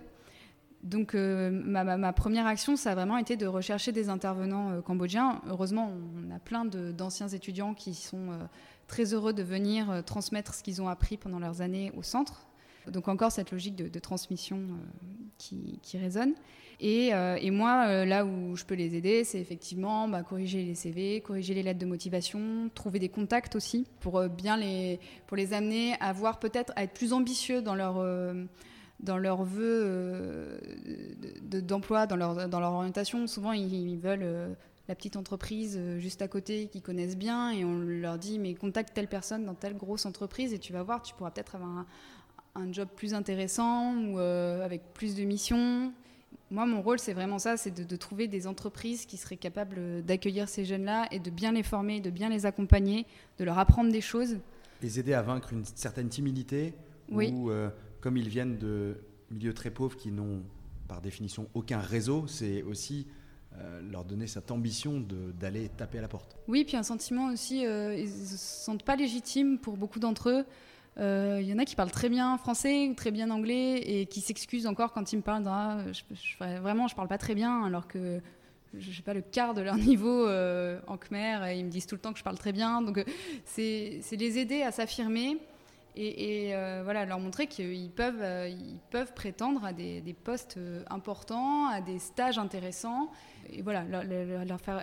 Donc 0.83 1.13
ma, 1.13 1.83
ma, 1.83 2.13
première 2.13 2.47
action, 2.47 2.75
ça 2.77 2.91
a 2.91 2.95
vraiment 2.95 3.17
été 3.17 3.35
de 3.35 3.45
rechercher 3.45 3.91
des 3.91 4.09
intervenants 4.09 4.81
cambodgiens. 4.81 5.41
Heureusement, 5.47 5.91
on 6.17 6.33
a 6.33 6.39
plein 6.39 6.65
d'anciens 6.65 7.27
étudiants 7.27 7.73
qui 7.73 7.93
sont 7.93 8.29
très 8.87 9.13
heureux 9.13 9.33
de 9.33 9.43
venir 9.43 10.03
transmettre 10.05 10.53
ce 10.53 10.63
qu'ils 10.63 10.81
ont 10.81 10.87
appris 10.87 11.17
pendant 11.17 11.39
leurs 11.39 11.61
années 11.61 11.91
au 11.97 12.03
centre. 12.03 12.45
Donc 12.87 13.07
encore 13.07 13.31
cette 13.31 13.51
logique 13.51 13.75
de, 13.75 13.99
transmission 13.99 14.61
qui, 15.37 15.79
résonne. 15.95 16.33
Et, 16.79 17.11
moi, 17.51 18.05
là 18.05 18.25
où 18.25 18.55
je 18.55 18.63
peux 18.63 18.75
les 18.75 18.95
aider, 18.95 19.23
c'est 19.25 19.39
effectivement 19.39 20.07
bah, 20.07 20.23
corriger 20.23 20.63
les 20.63 20.75
CV, 20.75 21.21
corriger 21.21 21.53
les 21.53 21.63
lettres 21.63 21.79
de 21.79 21.85
motivation, 21.85 22.69
trouver 22.73 22.99
des 22.99 23.09
contacts 23.09 23.55
aussi 23.55 23.85
pour 23.99 24.27
bien 24.29 24.55
les, 24.55 24.99
pour 25.27 25.35
les 25.35 25.53
amener 25.53 25.95
à 25.99 26.13
voir 26.13 26.39
peut-être 26.39 26.71
à 26.75 26.83
être 26.83 26.93
plus 26.93 27.11
ambitieux 27.11 27.61
dans 27.61 27.75
leur 27.75 27.97
dans 28.99 29.17
leurs 29.17 29.43
vœux 29.43 29.81
euh, 29.85 30.59
d'emploi, 31.43 32.05
dans, 32.05 32.15
leur, 32.15 32.49
dans 32.49 32.59
leur 32.59 32.73
orientation. 32.73 33.27
Souvent, 33.27 33.53
ils, 33.53 33.97
veulent 33.97 34.19
euh, 34.23 34.53
la 34.87 34.95
petite 34.95 35.15
entreprise 35.15 35.77
euh, 35.79 35.99
juste 35.99 36.21
à 36.21 36.27
côté 36.27 36.67
qu'ils 36.67 36.81
connaissent 36.81 37.17
bien 37.17 37.51
et 37.51 37.63
on 37.63 37.77
leur 37.79 38.17
dit 38.17 38.39
mais 38.39 38.53
contacte 38.55 38.93
telle 38.93 39.07
personne 39.07 39.45
dans 39.45 39.53
telle 39.53 39.77
grosse 39.77 40.05
entreprise 40.05 40.53
et 40.53 40.59
tu 40.59 40.73
vas 40.73 40.83
voir, 40.83 41.01
tu 41.01 41.13
pourras 41.13 41.31
peut-être 41.31 41.55
avoir 41.55 41.85
un, 42.55 42.73
job 42.73 42.89
plus 42.93 43.13
intéressant 43.13 43.95
ou 43.95 44.17
avec 44.19 44.93
plus 44.93 45.15
de 45.15 45.23
missions. 45.23 45.93
Moi, 46.51 46.65
mon 46.65 46.81
rôle, 46.81 46.99
c'est 46.99 47.13
vraiment 47.13 47.39
ça, 47.39 47.55
c'est 47.55 47.71
de, 47.71 47.83
de, 47.83 47.95
trouver 47.95 48.27
des 48.27 48.47
entreprises 48.47 49.05
qui 49.05 49.15
seraient 49.15 49.37
capables 49.37 50.03
d'accueillir 50.03 50.49
ces 50.49 50.65
jeunes-là 50.65 51.07
et 51.11 51.19
de 51.19 51.29
bien 51.29 51.53
les 51.53 51.63
former, 51.63 52.01
de 52.01 52.09
bien 52.09 52.27
les 52.27 52.45
accompagner, 52.45 53.05
de 53.37 53.45
leur 53.45 53.59
apprendre 53.59 53.93
des 53.93 54.01
choses. 54.01 54.39
Les 54.81 54.99
aider 54.99 55.13
à 55.13 55.21
vaincre 55.21 55.53
une 55.53 55.63
certaine 55.63 56.09
timidité 56.09 56.73
oui. 57.09 57.31
ou 57.31 57.49
comme 58.01 58.17
ils 58.17 58.29
viennent 58.29 58.57
de 58.57 58.97
milieux 59.31 59.53
très 59.53 59.71
pauvres 59.71 59.95
qui 59.95 60.11
n'ont 60.11 60.43
par 60.87 61.01
définition 61.01 61.47
aucun 61.53 61.79
réseau, 61.79 62.25
c'est 62.27 62.63
aussi 62.63 63.05
euh, 63.57 63.81
leur 63.91 64.03
donner 64.03 64.27
cette 64.27 64.51
ambition 64.51 65.03
d'aller 65.39 65.69
taper 65.69 65.99
à 65.99 66.01
la 66.01 66.07
porte. 66.07 66.35
Oui, 66.47 66.65
puis 66.65 66.77
un 66.77 66.83
sentiment 66.83 67.27
aussi, 67.27 67.65
euh, 67.65 67.95
ils 67.95 68.09
ne 68.09 68.25
se 68.25 68.37
sentent 68.37 68.83
pas 68.83 68.95
légitimes 68.95 69.59
pour 69.59 69.77
beaucoup 69.77 69.99
d'entre 69.99 70.29
eux. 70.29 70.45
Il 70.97 71.03
euh, 71.03 71.41
y 71.41 71.53
en 71.53 71.59
a 71.59 71.65
qui 71.65 71.75
parlent 71.75 71.91
très 71.91 72.09
bien 72.09 72.37
français 72.37 72.89
ou 72.89 72.93
très 72.93 73.11
bien 73.11 73.29
anglais 73.29 73.77
et 73.77 74.05
qui 74.07 74.21
s'excusent 74.21 74.67
encore 74.67 74.91
quand 74.91 75.13
ils 75.13 75.17
me 75.17 75.21
parlent 75.21 75.45
ah, 75.47 75.85
je, 75.93 76.59
vraiment 76.59 76.87
je 76.87 76.95
parle 76.95 77.07
pas 77.07 77.17
très 77.17 77.35
bien 77.35 77.63
alors 77.63 77.87
que 77.87 78.19
je 78.73 78.91
sais 78.91 79.03
pas 79.03 79.13
le 79.13 79.21
quart 79.21 79.53
de 79.53 79.61
leur 79.61 79.77
niveau 79.77 80.27
en 80.27 80.97
Khmer 80.97 81.47
et 81.47 81.59
ils 81.59 81.65
me 81.65 81.69
disent 81.69 81.85
tout 81.85 81.95
le 81.95 82.01
temps 82.01 82.11
que 82.11 82.19
je 82.19 82.23
parle 82.23 82.37
très 82.37 82.51
bien. 82.51 82.81
Donc 82.81 83.03
c'est 83.45 84.01
les 84.11 84.37
aider 84.39 84.61
à 84.61 84.71
s'affirmer 84.71 85.37
et, 85.95 86.55
euh, 86.55 86.81
voilà, 86.83 87.05
leur 87.05 87.19
montrer 87.19 87.47
qu'ils 87.47 87.89
peuvent, 87.91 88.21
euh, 88.21 88.47
ils 88.47 88.79
peuvent 88.89 89.13
prétendre 89.13 89.63
à 89.65 89.73
des, 89.73 90.15
postes 90.23 90.57
euh, 90.57 90.83
importants, 90.89 91.67
à 91.67 91.81
des 91.81 91.99
stages 91.99 92.37
intéressants, 92.37 93.11
et 93.49 93.61
voilà, 93.61 93.83
leur, 93.83 94.03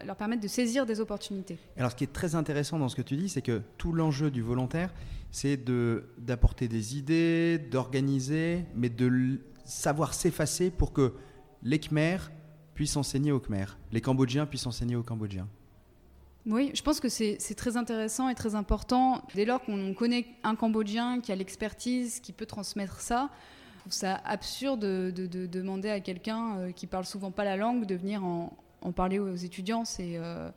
leur, 0.04 0.16
permettre 0.16 0.42
de 0.42 0.48
saisir 0.48 0.86
des 0.86 1.00
opportunités. 1.00 1.58
Alors, 1.76 1.90
ce 1.90 1.96
qui 1.96 2.04
est 2.04 2.12
très 2.12 2.34
intéressant 2.34 2.78
dans 2.78 2.88
ce 2.88 2.96
que 2.96 3.02
tu 3.02 3.16
dis, 3.16 3.28
c'est 3.28 3.42
que 3.42 3.62
tout 3.78 3.92
l'enjeu 3.92 4.30
du 4.30 4.42
volontaire, 4.42 4.92
c'est 5.30 5.56
d'apporter 6.18 6.68
des 6.68 6.96
idées, 6.96 7.58
d'organiser, 7.58 8.64
mais 8.74 8.88
de 8.88 9.40
savoir 9.64 10.14
s'effacer 10.14 10.70
pour 10.70 10.92
que 10.92 11.14
les 11.62 11.78
Khmers 11.78 12.30
puissent 12.74 12.96
enseigner 12.96 13.32
aux 13.32 13.40
Khmers, 13.40 13.78
les 13.90 14.00
Cambodgiens 14.00 14.46
puissent 14.46 14.66
enseigner 14.66 14.96
aux 14.96 15.02
Cambodgiens. 15.02 15.48
Oui, 16.46 16.70
je 16.74 16.82
pense 16.82 17.00
que 17.00 17.08
c'est 17.08 17.38
très 17.56 17.76
intéressant 17.76 18.28
et 18.28 18.36
très 18.36 18.54
important. 18.54 19.22
Dès 19.34 19.44
lors 19.44 19.60
qu'on 19.60 19.94
connaît 19.94 20.26
un 20.44 20.54
Cambodgien 20.54 21.20
qui 21.20 21.32
a 21.32 21.36
l'expertise, 21.36 22.20
qui 22.20 22.32
peut 22.32 22.46
transmettre 22.46 23.00
ça, 23.00 23.30
je 23.74 23.80
trouve 23.80 23.92
ça 23.92 24.14
absurde 24.24 24.80
de, 24.80 25.46
demander 25.46 25.90
à 25.90 25.98
quelqu'un 26.00 26.58
euh, 26.58 26.72
qui 26.72 26.86
parle 26.86 27.04
souvent 27.04 27.32
pas 27.32 27.44
la 27.44 27.56
langue 27.56 27.84
de 27.84 27.96
venir 27.96 28.24
en, 28.24 28.56
parler 28.94 29.18
aux 29.18 29.34
étudiants. 29.34 29.82
Euh, 29.98 30.50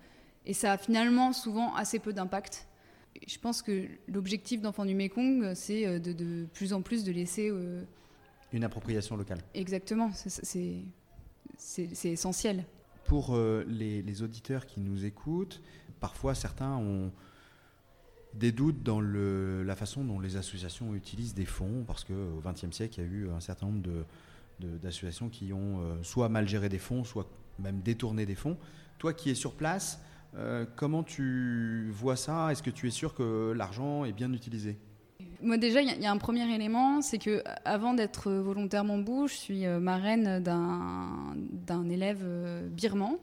et 0.46 0.54
ça 0.54 0.74
a 0.74 0.78
finalement 0.78 1.34
souvent 1.34 1.74
assez 1.74 1.98
peu 1.98 2.14
d'impact. 2.14 2.68
Je 3.28 3.40
pense 3.40 3.64
que 3.64 3.88
l'objectif 4.08 4.62
d'Enfants 4.62 4.86
du 4.86 4.94
Mekong, 4.94 5.56
c'est 5.56 5.88
euh, 5.88 5.98
de, 5.98 6.46
plus 6.54 6.74
en 6.74 6.84
plus 6.84 7.04
de 7.04 7.12
laisser... 7.12 7.52
Une 8.54 8.64
appropriation 8.64 9.16
locale. 9.16 9.40
Exactement, 9.56 10.12
c'est 10.14 10.84
essentiel. 12.06 12.64
Pour 13.06 13.36
les, 13.68 14.22
auditeurs 14.22 14.66
qui 14.66 14.82
nous 14.82 15.06
écoutent, 15.06 15.62
parfois 16.00 16.36
certains 16.36 16.76
ont 16.76 17.12
des 18.34 18.52
doutes 18.52 18.84
dans 18.84 19.02
la 19.02 19.76
façon 19.76 20.04
dont 20.04 20.20
les 20.20 20.38
associations 20.38 20.94
utilisent 20.94 21.34
des 21.34 21.46
fonds, 21.46 21.84
parce 21.88 22.04
qu'au 22.04 22.42
XXe 22.46 22.72
siècle, 22.72 23.00
il 23.00 23.04
y 23.04 23.08
a 23.08 23.10
eu 23.10 23.30
un 23.32 23.40
certain 23.40 23.66
nombre 23.66 24.06
d'associations 24.60 25.30
qui 25.30 25.54
ont 25.54 25.82
euh, 25.82 26.04
soit 26.04 26.30
mal 26.30 26.48
géré 26.48 26.70
des 26.70 26.78
fonds, 26.78 27.04
soit 27.04 27.28
même 27.60 27.82
détourné 27.82 28.26
des 28.26 28.36
fonds. 28.36 28.58
Toi 28.98 29.14
qui 29.14 29.30
es 29.30 29.36
sur 29.36 29.56
place, 29.56 30.02
euh, 30.36 30.66
comment 30.76 31.04
tu 31.04 31.90
vois 31.92 32.16
ça? 32.16 32.52
Est-ce 32.52 32.62
que 32.62 32.70
tu 32.70 32.88
es 32.88 32.92
sûr 32.92 33.14
que 33.14 33.54
l'argent 33.56 34.06
est 34.06 34.12
bien 34.12 34.32
utilisé? 34.34 34.78
Moi 35.42 35.58
déjà, 35.58 35.82
il 35.82 36.02
y, 36.02 36.06
a 36.06 36.12
un 36.12 36.18
premier 36.18 36.54
élément, 36.54 37.02
c'est 37.02 37.18
que 37.18 37.42
avant 37.66 37.94
d'être 37.94 38.32
volontairement 38.32 38.98
bouche, 38.98 39.34
je 39.34 39.38
suis 39.38 39.66
euh, 39.66 39.80
marraine 39.80 40.44
d'un 40.44 41.90
élève 41.90 42.24
birman 42.72 43.18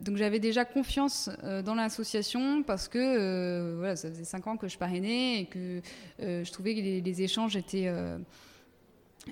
donc 0.00 0.16
j'avais 0.16 0.38
déjà 0.38 0.64
confiance 0.64 1.30
euh, 1.44 1.62
dans 1.62 1.74
l'association 1.74 2.62
parce 2.62 2.88
que 2.88 2.98
euh, 2.98 3.76
voilà, 3.78 3.96
ça 3.96 4.08
faisait 4.08 4.24
cinq 4.24 4.46
ans 4.46 4.56
que 4.56 4.68
je 4.68 4.78
parrainais 4.78 5.40
et 5.40 5.46
que 5.46 5.80
euh, 6.20 6.44
je 6.44 6.52
trouvais 6.52 6.74
que 6.74 6.80
les, 6.80 7.22
échanges 7.22 7.56
étaient, 7.56 7.92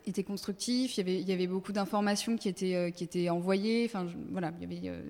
étaient 0.06 0.24
constructifs. 0.24 0.96
Il 0.96 1.00
y 1.00 1.00
avait, 1.00 1.20
il 1.20 1.28
y 1.28 1.32
avait 1.32 1.46
beaucoup 1.46 1.72
d'informations 1.72 2.36
qui 2.36 2.48
étaient, 2.48 2.92
qui 2.94 3.04
étaient 3.04 3.30
envoyées. 3.30 3.86
Enfin, 3.86 4.06
voilà, 4.30 4.52
il 4.60 4.84
y 4.84 4.88
avait 4.88 5.02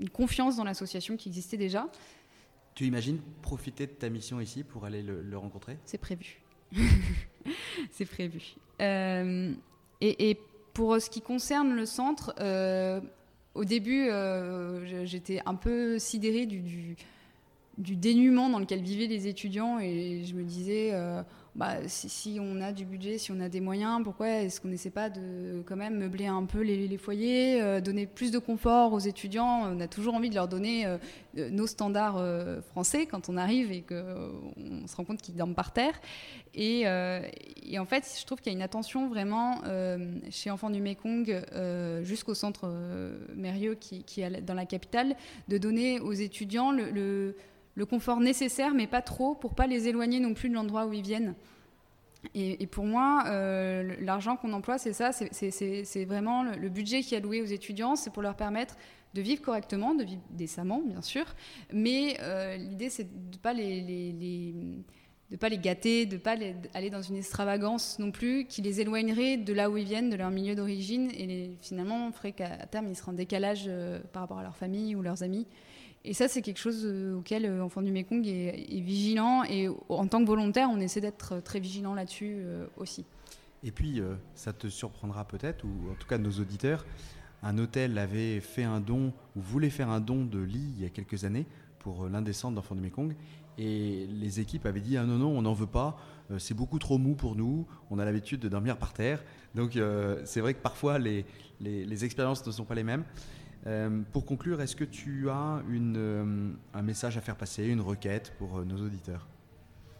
une 0.00 0.10
confiance 0.10 0.56
dans 0.56 0.64
l'association 0.64 1.16
qui 1.16 1.28
existait 1.28 1.56
déjà. 1.56 1.88
Tu 2.74 2.86
imagines 2.86 3.20
profiter 3.40 3.86
de 3.86 3.92
ta 3.92 4.08
mission 4.08 4.40
ici 4.40 4.64
pour 4.64 4.84
aller 4.84 5.02
le, 5.02 5.38
rencontrer? 5.38 5.78
C'est 5.84 5.98
prévu. 5.98 6.40
C'est 7.90 8.06
prévu. 8.06 8.54
Et, 8.80 10.30
et, 10.30 10.40
pour 10.72 11.00
ce 11.00 11.08
qui 11.08 11.20
concerne 11.20 11.74
le 11.74 11.86
centre, 11.86 12.34
au 13.54 13.64
début, 13.64 14.08
euh, 14.08 15.04
j'étais 15.04 15.40
un 15.46 15.54
peu 15.54 15.98
sidérée 15.98 16.46
du, 16.46 16.96
du, 17.78 17.96
dénuement 17.96 18.48
dans 18.48 18.58
lequel 18.58 18.82
vivaient 18.82 19.06
les 19.06 19.28
étudiants 19.28 19.78
et 19.78 20.24
je 20.24 20.34
me 20.34 20.42
disais, 20.42 20.90
euh, 20.92 21.22
bah, 21.54 21.76
si, 21.86 22.38
on 22.40 22.60
a 22.60 22.72
du 22.72 22.84
budget, 22.84 23.16
si 23.18 23.30
on 23.30 23.38
a 23.38 23.48
des 23.48 23.60
moyens, 23.60 24.02
pourquoi 24.02 24.28
est-ce 24.28 24.60
qu'on 24.60 24.68
n'essaie 24.68 24.90
pas 24.90 25.08
de 25.08 25.62
quand 25.64 25.76
même 25.76 25.98
meubler 25.98 26.26
un 26.26 26.44
peu 26.46 26.62
les, 26.62 26.98
foyers, 26.98 27.62
euh, 27.62 27.80
donner 27.80 28.06
plus 28.06 28.32
de 28.32 28.38
confort 28.38 28.92
aux 28.92 28.98
étudiants? 28.98 29.62
On 29.72 29.78
a 29.78 29.86
toujours 29.86 30.14
envie 30.14 30.30
de 30.30 30.34
leur 30.34 30.48
donner 30.48 30.84
euh, 30.84 30.98
nos 31.36 31.68
standards 31.68 32.16
euh, 32.18 32.60
français 32.60 33.06
quand 33.06 33.28
on 33.28 33.36
arrive 33.36 33.70
et 33.70 33.82
qu'on 33.82 34.86
se 34.88 34.96
rend 34.96 35.04
compte 35.04 35.22
qu'ils 35.22 35.36
dorment 35.36 35.54
par 35.54 35.72
terre. 35.72 35.94
Et, 36.54 36.88
en 36.88 37.84
fait, 37.86 38.16
je 38.18 38.26
trouve 38.26 38.40
qu'il 38.40 38.52
y 38.52 38.54
a 38.54 38.58
une 38.58 38.62
attention 38.62 39.08
vraiment 39.08 39.60
chez 40.30 40.50
Enfants 40.50 40.70
du 40.70 40.80
Mekong 40.80 41.44
jusqu'au 42.02 42.34
centre 42.34 42.72
Mérieux 43.34 43.74
qui, 43.74 44.04
est 44.20 44.40
dans 44.40 44.54
la 44.54 44.66
capitale, 44.66 45.16
de 45.48 45.58
donner 45.58 46.00
aux 46.00 46.12
étudiants 46.12 46.70
le 46.70 46.90
le 46.90 47.34
confort 47.82 48.20
nécessaire, 48.20 48.74
mais 48.74 48.86
pas 48.86 49.02
trop, 49.02 49.34
pour 49.34 49.54
pas 49.54 49.66
les 49.66 49.88
éloigner 49.88 50.20
non 50.20 50.34
plus 50.34 50.48
de 50.48 50.54
l'endroit 50.54 50.86
où 50.86 50.92
ils 50.92 51.02
viennent. 51.02 51.34
Et, 52.34 52.66
pour 52.66 52.84
moi, 52.84 53.24
euh, 53.26 53.96
l'argent 54.00 54.36
qu'on 54.36 54.52
emploie, 54.52 54.78
c'est 54.78 54.92
ça, 54.92 55.12
c'est 55.12 56.04
vraiment 56.06 56.42
le, 56.42 56.68
budget 56.68 57.02
qui 57.02 57.14
est 57.14 57.18
alloué 57.18 57.42
aux 57.42 57.46
étudiants, 57.46 57.96
c'est 57.96 58.10
pour 58.10 58.22
leur 58.22 58.34
permettre 58.34 58.76
de 59.12 59.20
vivre 59.20 59.42
correctement, 59.42 59.94
de 59.94 60.04
vivre 60.04 60.22
décemment, 60.30 60.80
bien 60.80 61.02
sûr, 61.02 61.24
mais 61.72 62.16
euh, 62.20 62.56
l'idée, 62.56 62.88
c'est 62.88 63.04
de 63.04 63.36
ne 63.36 63.40
pas 63.40 63.52
les, 63.52 64.54
de 65.34 65.38
pas 65.38 65.48
les 65.48 65.58
gâter, 65.58 66.06
de 66.06 66.16
pas 66.16 66.36
aller 66.74 66.90
dans 66.90 67.02
une 67.02 67.16
extravagance 67.16 67.98
non 67.98 68.12
plus, 68.12 68.46
qui 68.46 68.62
les 68.62 68.80
éloignerait 68.80 69.36
de 69.36 69.52
là 69.52 69.68
où 69.68 69.76
ils 69.76 69.84
viennent, 69.84 70.08
de 70.08 70.16
leur 70.16 70.30
milieu 70.30 70.54
d'origine, 70.54 71.10
et 71.10 71.50
finalement 71.60 72.12
ferait 72.12 72.30
qu'à 72.30 72.66
terme, 72.66 72.86
ils 72.88 72.94
seraient 72.94 73.10
en 73.10 73.14
décalage 73.14 73.64
euh, 73.66 73.98
par 74.12 74.22
rapport 74.22 74.38
à 74.38 74.44
leur 74.44 74.56
famille 74.56 74.94
ou 74.94 75.02
leurs 75.02 75.24
amis. 75.24 75.46
Et 76.04 76.12
ça, 76.12 76.28
c'est 76.28 76.42
quelque 76.42 76.58
chose 76.58 76.82
euh, 76.84 77.16
auquel 77.16 77.46
euh, 77.46 77.64
Enfant 77.64 77.80
du 77.80 77.90
Mekong 77.90 78.24
est, 78.26 78.80
vigilant. 78.80 79.42
Et 79.44 79.68
en 79.88 80.06
tant 80.06 80.20
que 80.20 80.26
volontaire, 80.26 80.68
on 80.70 80.78
essaie 80.78 81.00
d'être 81.00 81.40
très 81.40 81.58
vigilant 81.60 81.94
là-dessus 81.94 82.36
euh, 82.36 82.66
aussi. 82.76 83.04
Et 83.64 83.72
puis, 83.72 84.02
ça 84.34 84.52
te 84.52 84.68
surprendra 84.68 85.24
peut-être, 85.26 85.64
ou 85.64 85.90
en 85.90 85.94
tout 85.94 86.06
cas 86.06 86.18
nos 86.18 86.32
auditeurs, 86.32 86.84
un 87.42 87.56
hôtel 87.56 87.96
avait 87.96 88.40
fait 88.40 88.62
un 88.62 88.78
don, 88.78 89.14
ou 89.34 89.40
voulait 89.40 89.70
faire 89.70 89.88
un 89.88 90.00
don 90.00 90.26
de 90.26 90.38
lit 90.38 90.74
il 90.76 90.82
y 90.82 90.84
a 90.84 90.90
quelques 90.90 91.24
années 91.24 91.46
pour 91.78 92.06
l'un 92.10 92.20
des 92.20 92.34
centres 92.34 92.56
d'Enfants 92.56 92.74
du 92.74 92.82
Mekong. 92.82 93.14
Et 93.58 94.06
les 94.08 94.40
équipes 94.40 94.66
avaient 94.66 94.80
dit 94.80 94.96
ah 94.96 95.04
non 95.04 95.16
non 95.16 95.28
on 95.28 95.42
n'en 95.42 95.52
veut 95.52 95.66
pas, 95.66 95.96
c'est 96.38 96.54
beaucoup 96.54 96.78
trop 96.78 96.98
mou 96.98 97.14
pour 97.14 97.36
nous, 97.36 97.66
on 97.90 97.98
a 97.98 98.04
l'habitude 98.04 98.40
de 98.40 98.48
dormir 98.48 98.76
par 98.78 98.92
terre. 98.92 99.22
Donc 99.54 99.78
c'est 100.24 100.40
vrai 100.40 100.54
que 100.54 100.60
parfois 100.60 100.98
les, 100.98 101.24
les, 101.60 101.84
les 101.84 102.04
expériences 102.04 102.44
ne 102.46 102.50
sont 102.52 102.64
pas 102.64 102.74
les 102.74 102.82
mêmes. 102.82 103.04
Euh, 103.66 104.02
pour 104.12 104.26
conclure, 104.26 104.60
est-ce 104.60 104.76
que 104.76 104.84
tu 104.84 105.30
as 105.30 105.62
une, 105.70 105.96
euh, 105.96 106.52
un 106.74 106.82
message 106.82 107.16
à 107.16 107.20
faire 107.20 107.36
passer, 107.36 107.64
une 107.64 107.80
requête 107.80 108.32
pour 108.38 108.58
euh, 108.58 108.64
nos 108.64 108.76
auditeurs? 108.76 109.26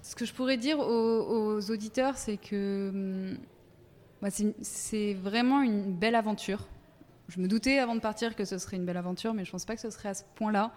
Ce 0.03 0.15
que 0.15 0.27
je 0.27 0.35
pourrais 0.35 0.59
dire 0.59 0.79
aux, 0.81 1.71
auditeurs, 1.71 2.19
c'est 2.19 2.37
que 2.37 3.37
hum, 4.23 4.39
c'est 4.61 5.15
vraiment 5.15 5.63
une 5.63 5.95
belle 5.95 6.15
aventure. 6.15 6.67
Je 7.29 7.41
me 7.41 7.49
doutais 7.49 7.79
avant 7.79 7.95
de 7.95 8.01
partir 8.01 8.37
que 8.37 8.45
ce 8.45 8.59
serait 8.59 8.77
une 8.77 8.85
belle 8.85 8.99
aventure, 8.99 9.33
mais 9.33 9.45
je 9.45 9.49
ne 9.49 9.53
pense 9.53 9.65
pas 9.65 9.75
que 9.75 9.81
ce 9.81 9.89
serait 9.89 10.11
à 10.11 10.15
ce 10.15 10.25
point-là. 10.35 10.73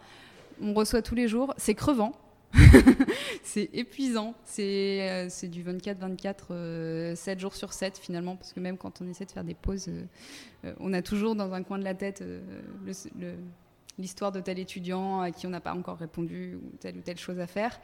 On 0.62 0.74
reçoit 0.74 1.02
tous 1.02 1.16
les 1.16 1.28
jours. 1.28 1.54
C'est 1.58 1.76
crevant. 1.76 2.14
c'est 3.44 3.70
épuisant. 3.74 4.34
C'est 4.46 5.28
c'est 5.30 5.48
du 5.48 5.64
24-24, 5.64 7.16
7 7.16 7.40
jours 7.40 7.56
sur 7.56 7.74
7 7.74 7.98
finalement, 7.98 8.36
parce 8.36 8.54
que 8.54 8.60
même 8.60 8.78
quand 8.78 9.02
on 9.02 9.08
essaie 9.10 9.26
de 9.26 9.32
faire 9.32 9.44
des 9.44 9.54
pauses, 9.54 9.90
on 10.80 10.94
a 10.94 11.02
toujours 11.02 11.36
dans 11.36 11.54
un 11.54 11.64
coin 11.64 11.78
de 11.78 11.84
la 11.84 11.94
tête 11.94 12.24
l'histoire 14.00 14.32
de 14.32 14.40
tel 14.40 14.60
étudiant 14.60 15.22
à 15.22 15.32
qui 15.32 15.48
on 15.48 15.50
n'a 15.50 15.60
pas 15.60 15.74
encore 15.74 15.98
répondu 15.98 16.60
ou 16.62 16.78
telle 16.80 16.98
ou 16.98 17.02
telle 17.02 17.18
chose 17.18 17.40
à 17.40 17.48
faire. 17.48 17.80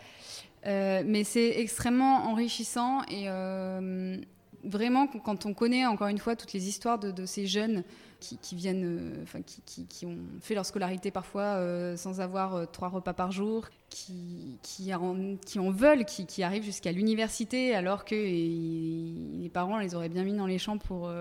Euh, 0.66 1.04
mais 1.06 1.24
c'est 1.24 1.60
extrêmement 1.60 2.30
enrichissant 2.30 3.02
et 3.10 3.26
euh, 3.28 4.18
vraiment 4.64 5.08
quand 5.08 5.46
on 5.46 5.54
connaît 5.54 5.86
encore 5.86 6.08
une 6.08 6.18
fois 6.18 6.36
toutes 6.36 6.54
les 6.54 6.68
histoires 6.68 7.00
de, 7.00 7.26
ces 7.26 7.46
jeunes 7.46 7.84
qui, 8.20 8.56
viennent, 8.56 8.86
euh, 8.86 9.24
enfin 9.24 9.40
qui, 9.42 10.06
ont 10.06 10.18
fait 10.42 10.56
leur 10.56 10.66
scolarité 10.66 11.12
parfois 11.12 11.60
sans 11.98 12.22
avoir 12.22 12.72
trois 12.72 12.88
repas 12.88 13.14
par 13.14 13.32
jour, 13.32 13.68
qui, 13.90 14.58
en, 14.94 15.72
veulent, 15.72 16.06
qui, 16.06 16.44
arrivent 16.44 16.64
jusqu'à 16.64 16.92
l'université 16.92 17.76
alors 17.76 18.06
que 18.06 18.16
les 18.16 19.50
parents 19.50 19.78
les 19.78 19.96
auraient 19.96 20.10
bien 20.10 20.24
mis 20.24 20.34
dans 20.34 20.48
les 20.48 20.58
champs 20.58 20.78
pour 20.78 21.12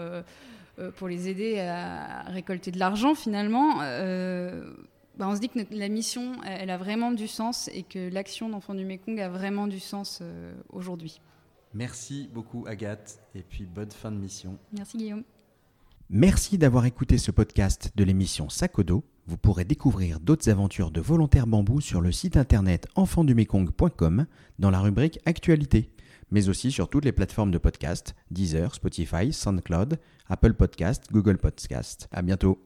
pour 0.96 1.08
les 1.08 1.28
aider 1.28 1.58
à 1.60 2.22
récolter 2.28 2.70
de 2.70 2.78
l'argent 2.78 3.14
finalement, 3.14 3.82
bah, 5.16 5.26
on 5.28 5.34
se 5.34 5.40
dit 5.40 5.48
que 5.50 5.58
la 5.70 5.88
mission, 5.88 6.32
elle 6.46 6.70
a 6.70 6.78
vraiment 6.78 7.12
du 7.12 7.28
sens 7.28 7.68
et 7.74 7.82
que 7.82 8.08
l'action 8.10 8.48
d'Enfants 8.48 8.74
du 8.74 8.84
Mekong 8.84 9.20
a 9.20 9.28
vraiment 9.28 9.66
du 9.66 9.78
sens 9.78 10.20
euh, 10.22 10.54
aujourd'hui. 10.70 11.20
Merci 11.74 12.28
beaucoup 12.32 12.64
Agathe 12.66 13.20
et 13.34 13.42
puis 13.42 13.64
bonne 13.64 13.90
fin 13.90 14.10
de 14.12 14.16
mission. 14.16 14.58
Merci 14.76 14.98
Guillaume. 14.98 15.24
Merci 16.10 16.58
d'avoir 16.58 16.84
écouté 16.84 17.16
ce 17.16 17.30
podcast 17.30 17.92
de 17.96 18.04
l'émission 18.04 18.50
Sakodo. 18.50 19.04
Vous 19.26 19.38
pourrez 19.38 19.64
découvrir 19.64 20.20
d'autres 20.20 20.50
aventures 20.50 20.90
de 20.90 21.00
volontaires 21.00 21.46
bambou 21.46 21.80
sur 21.80 22.00
le 22.00 22.12
site 22.12 22.36
internet 22.36 22.86
enfantsdumekong.com 22.96 24.26
dans 24.58 24.70
la 24.70 24.80
rubrique 24.80 25.20
Actualité, 25.24 25.90
mais 26.30 26.48
aussi 26.48 26.70
sur 26.70 26.90
toutes 26.90 27.04
les 27.04 27.12
plateformes 27.12 27.50
de 27.50 27.58
podcast 27.58 28.14
Deezer, 28.30 28.74
Spotify, 28.74 29.32
SoundCloud, 29.32 29.98
Apple 30.28 30.54
Podcast, 30.54 31.04
Google 31.12 31.38
Podcast. 31.38 32.08
À 32.12 32.20
bientôt. 32.20 32.62